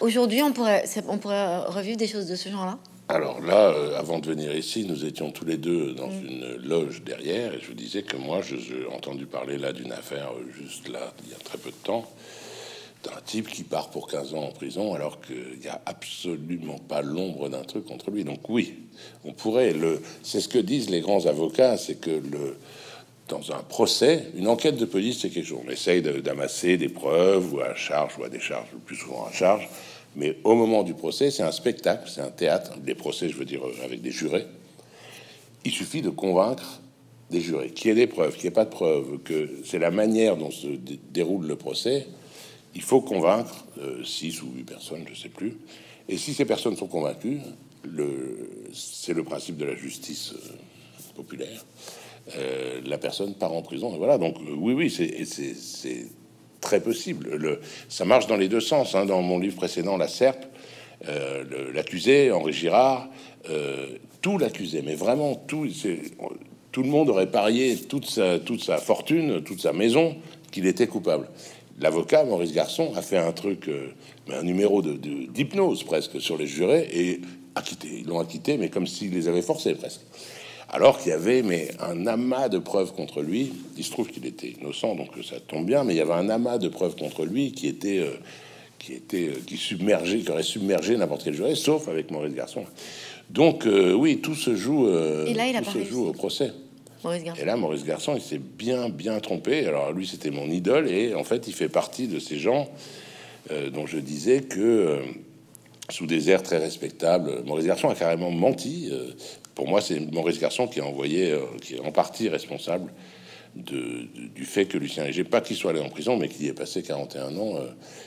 [0.00, 2.78] Aujourd'hui, on pourrait, on pourrait revivre des choses de ce genre-là?
[3.08, 6.26] Alors là, euh, avant de venir ici, nous étions tous les deux dans mm.
[6.26, 10.30] une loge derrière, et je disais que moi, je j'ai entendu parler là d'une affaire
[10.36, 12.08] euh, juste là, il y a très peu de temps,
[13.04, 17.02] d'un type qui part pour 15 ans en prison, alors qu'il n'y a absolument pas
[17.02, 18.24] l'ombre d'un truc contre lui.
[18.24, 18.74] Donc oui,
[19.24, 20.02] on pourrait le.
[20.22, 22.56] C'est ce que disent les grands avocats, c'est que le
[23.28, 25.60] dans un procès, une enquête de police, c'est quelque chose.
[25.66, 29.26] On essaye d'amasser des preuves ou à charge ou à des charges, le plus souvent
[29.26, 29.68] à charge.
[30.16, 32.78] Mais au moment du procès, c'est un spectacle, c'est un théâtre.
[32.78, 34.46] Des procès, je veux dire, euh, avec des jurés.
[35.64, 36.80] Il suffit de convaincre
[37.30, 39.78] des jurés, qu'il y ait des preuves, qu'il n'y ait pas de preuves, que c'est
[39.78, 40.66] la manière dont se
[41.12, 42.06] déroule le procès.
[42.74, 45.56] Il faut convaincre euh, six ou huit personnes, je sais plus.
[46.08, 47.40] Et si ces personnes sont convaincues,
[48.72, 51.64] c'est le principe de la justice euh, populaire.
[52.84, 53.96] la personne part en prison.
[53.96, 56.06] Voilà, donc oui, oui, c'est
[56.60, 57.36] très possible.
[57.36, 58.94] Le, ça marche dans les deux sens.
[58.94, 59.06] Hein.
[59.06, 60.44] Dans mon livre précédent, La Serpe,
[61.08, 63.08] euh, l'accusé, Henri Girard,
[63.50, 63.86] euh,
[64.20, 65.66] tout l'accusé, mais vraiment tout.
[66.70, 70.16] Tout le monde aurait parié toute sa fortune, toute sa maison,
[70.50, 71.28] qu'il était coupable.
[71.80, 73.88] L'avocat Maurice Garçon a fait un truc, euh,
[74.32, 77.20] un numéro de d'hypnose presque sur les jurés et
[77.54, 77.88] acquitté.
[78.00, 80.00] Ils l'ont acquitté, mais comme s'il les avait forcés presque
[80.68, 83.52] alors qu'il y avait mais un amas de preuves contre lui.
[83.76, 86.28] Il se trouve qu'il était innocent, donc ça tombe bien, mais il y avait un
[86.28, 88.10] amas de preuves contre lui qui était euh,
[88.78, 92.64] qui était euh, qui submergeait, qui aurait submergé n'importe quel juré, sauf avec Maurice Garçon.
[93.30, 96.52] Donc euh, oui, tout se joue, là, tout se joue au procès.
[97.40, 99.66] Et là, Maurice Garçon, il s'est bien bien trompé.
[99.66, 102.68] Alors lui, c'était mon idole, et en fait, il fait partie de ces gens
[103.72, 105.00] dont je disais que
[105.88, 107.42] sous des airs très respectables.
[107.46, 108.92] Maurice Garçon a carrément menti
[109.58, 112.92] pour moi, c'est Maurice Garçon qui a envoyé, euh, qui est en partie responsable
[113.56, 116.52] du fait que Lucien Léger, pas qu'il soit allé en prison, mais qu'il y ait
[116.52, 117.56] passé 41 ans.
[117.56, 117.66] Euh,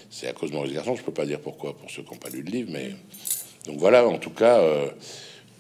[0.09, 0.95] c'est à cause de Maurice Garçon.
[0.95, 2.91] Je peux pas dire pourquoi pour ceux qui n'ont pas lu le livre, mais
[3.65, 4.07] donc voilà.
[4.07, 4.91] En tout cas, euh,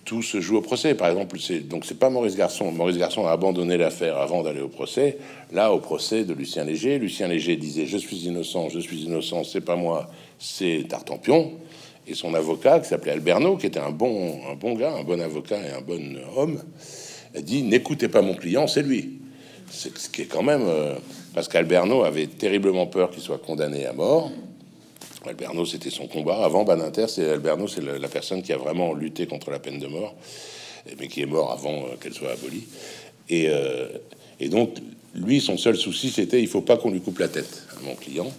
[0.05, 0.95] tout se joue au procès.
[0.95, 2.71] Par exemple, donc c'est pas Maurice Garçon.
[2.71, 5.17] Maurice Garçon a abandonné l'affaire avant d'aller au procès.
[5.51, 9.43] Là, au procès de Lucien Léger, Lucien Léger disait je suis innocent, je suis innocent,
[9.43, 11.51] c'est pas moi, c'est Tartampion
[12.07, 15.21] et son avocat, qui s'appelait Alberno, qui était un bon, un bon gars, un bon
[15.21, 16.61] avocat et un bon homme,
[17.35, 19.19] a dit N'écoutez pas mon client, c'est lui.
[19.69, 20.63] C'est ce qui est quand même.
[20.67, 20.95] Euh,
[21.33, 24.31] parce qu'Alberno avait terriblement peur qu'il soit condamné à mort.
[25.25, 26.43] Alberno, c'était son combat.
[26.43, 29.87] Avant Baninter, c'est Alberno, c'est la, personne qui a vraiment lutté contre la peine de
[29.87, 30.15] mort,
[30.99, 32.63] mais qui est mort avant euh, qu'elle soit abolie.
[33.29, 33.87] Et, euh,
[34.39, 34.77] et donc,
[35.13, 37.95] lui, son seul souci, c'était il faut pas qu'on lui coupe la tête à mon
[37.95, 38.31] client.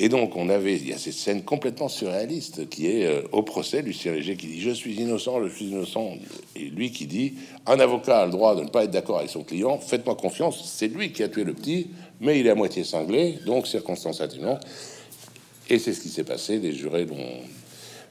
[0.00, 3.42] Et donc, on avait, il y a cette scène complètement surréaliste qui est euh, au
[3.42, 6.12] procès, Lucien Léger qui dit Je suis innocent, je suis innocent.
[6.54, 7.34] Et lui qui dit
[7.66, 10.62] Un avocat a le droit de ne pas être d'accord avec son client, faites-moi confiance,
[10.72, 11.88] c'est lui qui a tué le petit,
[12.20, 14.64] mais il est à moitié cinglé, donc circonstance atténuante.
[15.68, 16.58] Et c'est ce qui s'est passé.
[16.58, 17.06] Les jurés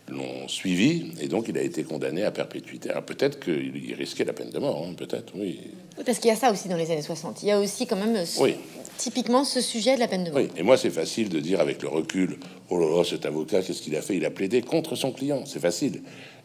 [0.10, 2.90] l'ont suivi et donc il a été condamné à perpétuité.
[2.90, 5.60] Alors peut-être qu'il risquait la peine de mort, hein, peut-être, oui.
[6.06, 7.44] Parce qu'il y a ça aussi dans les années 60.
[7.44, 8.56] Il y a aussi quand même oui.
[8.98, 10.40] typiquement ce sujet de la peine de mort.
[10.40, 12.38] Oui, et moi c'est facile de dire avec le recul,
[12.70, 14.16] oh là là, cet avocat, qu'est-ce qu'il a fait?
[14.16, 16.02] Il a plaidé contre son client, c'est facile.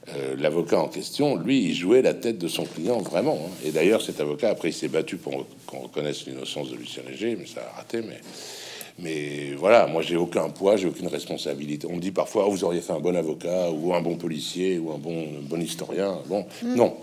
[0.08, 3.38] Euh, l'avocat en question, lui, il jouait la tête de son client vraiment.
[3.40, 3.50] Hein.
[3.64, 7.36] Et d'ailleurs, cet avocat, après, il s'est battu pour qu'on reconnaisse l'innocence de Lucien Léger,
[7.38, 8.02] mais ça a raté.
[8.02, 8.18] Mais
[8.98, 11.86] mais voilà, moi j'ai aucun poids, j'ai aucune responsabilité.
[11.90, 14.78] On me dit parfois, oh, vous auriez fait un bon avocat, ou un bon policier,
[14.78, 16.18] ou un bon, bon historien.
[16.26, 16.74] Bon, hmm.
[16.74, 16.94] non.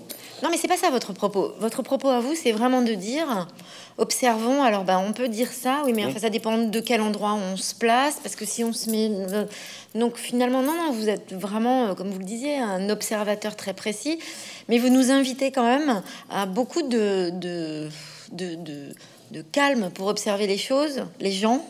[0.41, 1.53] Non, mais c'est pas ça votre propos.
[1.59, 3.47] Votre propos à vous, c'est vraiment de dire,
[3.97, 4.63] observons.
[4.63, 7.57] Alors, ben, on peut dire ça, oui, mais enfin, ça dépend de quel endroit on
[7.57, 9.43] se place, parce que si on se met, euh,
[9.95, 13.73] donc finalement, non, non, vous êtes vraiment, euh, comme vous le disiez, un observateur très
[13.73, 14.19] précis,
[14.69, 17.89] mais vous nous invitez quand même à beaucoup de, de,
[18.31, 18.55] de,
[19.31, 21.65] de calme pour observer les choses, les gens,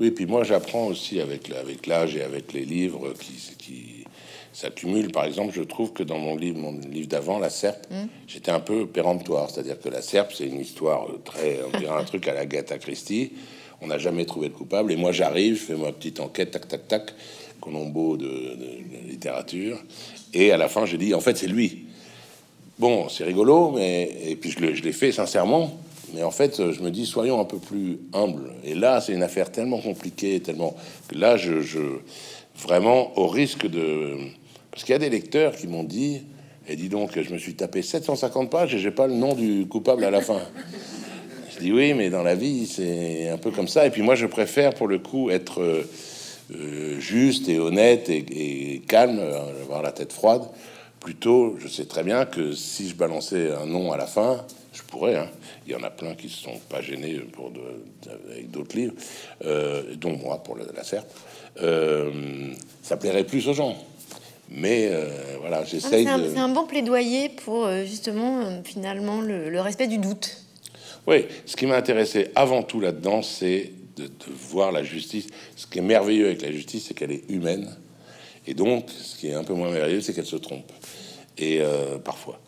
[0.00, 4.04] oui, puis moi j'apprends aussi avec, avec l'âge et avec les livres qui, qui
[4.52, 5.12] s'accumulent.
[5.12, 8.06] Par exemple, je trouve que dans mon livre, mon livre d'avant, La Serpe, hmm.
[8.26, 9.50] j'étais un peu péremptoire.
[9.50, 12.78] C'est-à-dire que La Serpe, c'est une histoire très, on dirait un truc à la Agatha
[12.78, 13.32] Christie.
[13.82, 14.92] On n'a jamais trouvé de coupable.
[14.92, 17.14] Et moi j'arrive, je fais ma petite enquête, tac, tac, tac,
[17.60, 19.78] Colombo de, de, littérature.
[20.32, 21.84] Et à la fin, je dis, en fait, c'est lui.
[22.78, 25.78] Bon, c'est rigolo, mais et puis je l'ai fait sincèrement.
[26.14, 28.52] Mais en fait, je me dis, soyons un peu plus humbles.
[28.64, 30.74] Et là, c'est une affaire tellement compliquée, tellement
[31.08, 31.54] que là, je,
[32.56, 34.16] vraiment au risque de,
[34.70, 36.22] parce qu'il y a des lecteurs qui m'ont dit,
[36.68, 39.66] et dis donc, je me suis tapé 750 pages et j'ai pas le nom du
[39.66, 40.40] coupable à la fin.
[41.52, 43.86] Je dis oui, mais dans la vie, c'est un peu comme ça.
[43.86, 48.78] Et puis moi, je préfère pour le coup être euh, juste et honnête et, et
[48.80, 50.42] calme, euh, avoir la tête froide.
[51.00, 54.44] Plutôt, je sais très bien que si je balançais un nom à la fin,
[54.80, 55.16] je pourrais.
[55.16, 55.28] Hein.
[55.66, 57.60] Il y en a plein qui se sont pas gênés pour de,
[58.30, 58.94] avec d'autres livres,
[59.44, 61.08] euh, dont moi pour la, la serpe.
[61.62, 62.52] Euh,
[62.82, 63.76] ça plairait plus aux gens.
[64.50, 65.08] Mais euh,
[65.40, 66.04] voilà, ah, j'essaye.
[66.04, 70.44] C'est un, bon plaidoyer pour justement finalement le, respect du doute.
[71.06, 74.10] Oui, ce qui m'a intéressé avant tout là-dedans, c'est de, de,
[74.50, 75.28] voir la justice.
[75.56, 77.68] Ce qui est merveilleux avec la justice, c'est qu'elle est humaine.
[78.46, 80.70] Et donc, ce qui est un peu moins merveilleux, c'est qu'elle se trompe.
[81.38, 81.60] Et
[82.04, 82.38] parfois.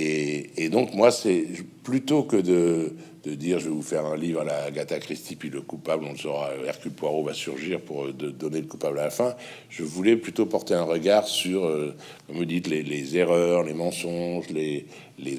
[0.00, 1.44] Et, donc, moi, c'est
[1.82, 2.94] plutôt que de,
[3.24, 6.12] dire je vais vous faire un livre à la Agatha Christie, puis le coupable, on
[6.12, 9.34] le saura, Hercule Poirot va surgir pour euh, donner le coupable à la fin.
[9.68, 11.94] Je voulais plutôt porter un regard sur, euh,
[12.26, 14.86] comme vous dites, les, erreurs, les mensonges, les,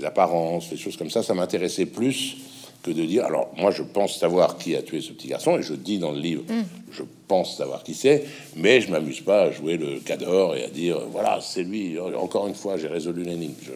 [0.03, 1.24] apparences, les choses comme ça.
[1.24, 2.38] Ça m'intéressait plus
[2.84, 3.26] que de dire.
[3.26, 6.12] Alors, moi, je pense savoir qui a tué ce petit garçon, et je dis dans
[6.12, 6.64] le livre, mm.
[6.91, 10.70] je pense savoir qui c'est, mais je m'amuse pas à jouer le cador et à
[10.70, 11.97] dire voilà, c'est lui.
[11.99, 13.55] Encore une fois, j'ai résolu l'énigme.
[13.64, 13.72] Je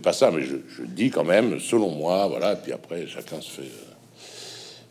[0.00, 3.50] pas ça, mais je, dis quand même, selon moi, voilà, et puis après, chacun se
[3.50, 3.62] fait.
[3.62, 3.92] Euh,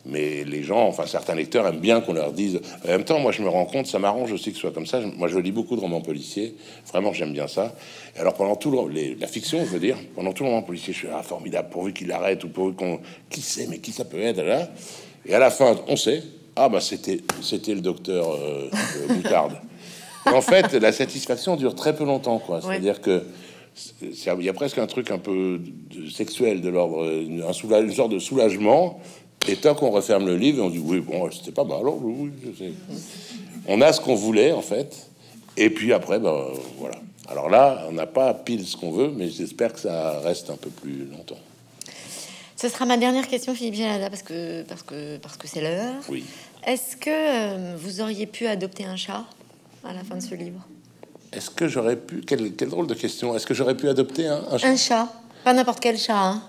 [0.08, 2.62] mais les gens, enfin certains lecteurs aiment bien qu'on leur dise.
[2.84, 4.86] En même temps, moi je me rends compte, ça m'arrange aussi que ce soit comme
[4.86, 5.00] ça.
[5.00, 6.56] Moi je lis beaucoup de romans policiers,
[6.91, 7.74] vraiment j'aime bien ça.
[8.16, 10.93] Et alors pendant tout le, la fiction, je veux dire, pendant tout le roman policier,
[10.93, 13.00] je suis ah, formidable, pourvu qu'il arrête ou pourvu qu'on,
[13.32, 14.70] qui sait, mais qui ça peut être là.
[15.26, 16.22] Et à la fin, on sait,
[16.56, 18.70] ah bah c'était c'était le docteur euh,
[20.34, 22.62] en fait, la satisfaction dure très peu longtemps, quoi.
[22.62, 23.24] C'est-à-dire que
[24.01, 25.59] il y a presque un truc un peu
[26.11, 28.99] sexuel de l'ordre, une, une sorte de soulagement.
[29.47, 31.80] Et tant qu'on referme le livre, on dit oui, bon, c'était pas mal.
[31.80, 32.32] Alors, oui,
[33.67, 35.07] On a ce qu'on voulait en fait,
[35.57, 36.47] et puis après, ben
[36.80, 36.97] voilà.
[37.28, 40.57] Alors là, on n'a pas pile ce qu'on veut, mais j'espère que ça reste un
[40.57, 41.39] peu plus longtemps.
[42.55, 46.01] Ce sera ma dernière question, Philippe Gélada, parce que parce que parce que c'est l'heure.
[46.09, 46.23] Oui.
[46.65, 49.26] Est-ce que euh, vous auriez pu adopter un chat
[49.84, 50.65] à la fin de ce livre?
[51.36, 52.21] Est-ce que j'aurais pu.
[52.21, 53.36] Quelle, drôle de question.
[53.36, 55.13] Est-ce que j'aurais pu adopter un, un, chat Un chat.
[55.43, 56.17] Pas n'importe quel chat.
[56.17, 56.41] Hein.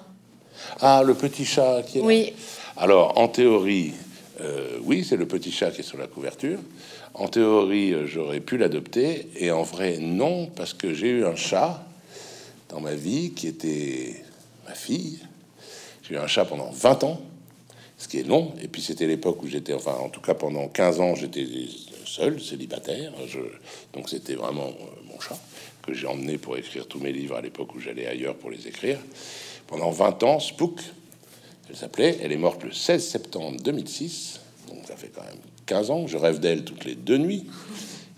[0.80, 2.07] Ah, le petit chat qui est là.
[2.07, 2.32] Oui.
[2.76, 3.93] Alors, en théorie,
[4.41, 6.59] euh, oui, c'est le petit chat qui est sur la couverture.
[7.14, 9.28] En théorie, euh, j'aurais pu l'adopter.
[9.37, 11.82] Et en vrai, non, parce que j'ai eu un chat
[12.68, 14.22] dans ma vie qui était
[14.68, 15.18] ma fille.
[16.03, 17.20] J'ai eu un chat pendant 20 ans,
[17.99, 18.53] ce qui est long.
[18.62, 21.47] Et puis, c'était l'époque où j'étais, enfin, en tout cas, pendant 15 ans, j'étais
[22.17, 23.12] seul, célibataire.
[23.29, 23.39] Je,
[23.93, 25.39] donc c'était vraiment euh, mon chat
[25.83, 28.67] que j'ai emmené pour écrire tous mes livres à l'époque où j'allais ailleurs pour les
[28.67, 28.99] écrire.
[29.67, 30.81] Pendant 20 ans, Spook,
[31.69, 32.19] elle s'appelait.
[32.23, 34.41] Elle est morte le 16 septembre 2006.
[34.69, 36.07] Donc ça fait quand même 15 ans.
[36.07, 37.45] Je rêve d'elle toutes les deux nuits.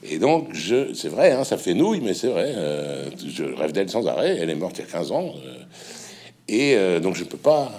[0.05, 2.53] Et donc, je, c'est vrai, hein, ça fait nouille, mais c'est vrai.
[2.55, 4.39] Euh, je rêve d'elle sans arrêt.
[4.41, 5.35] Elle est morte il y a 15 ans.
[5.45, 7.71] Euh, et donc, je peux pas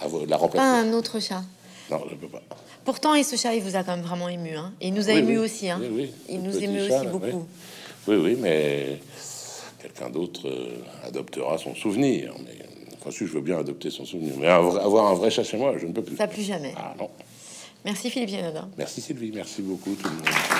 [0.00, 0.64] avoir, la remplacer.
[0.64, 1.42] un autre chat.
[1.90, 2.42] Non, je peux pas.
[2.84, 4.56] Pourtant, et ce chat, il vous a quand même vraiment ému.
[4.56, 4.72] Hein.
[4.80, 5.70] Il nous a ému aussi.
[5.70, 5.80] Hein.
[6.28, 7.46] il nous émeut aussi beaucoup.
[8.06, 8.98] Oui, oui, mais
[9.80, 12.34] quelqu'un d'autre euh, adoptera son souvenir.
[12.44, 12.58] Mais
[13.00, 15.74] enfin, si je veux bien adopter son souvenir, mais avoir un vrai chat chez moi,
[15.78, 16.16] je ne peux plus.
[16.16, 16.74] Ça plus jamais.
[16.76, 17.08] Ah non.
[17.84, 18.66] Merci Philippe Yanada.
[18.78, 20.53] Merci Sylvie, merci beaucoup tout le monde.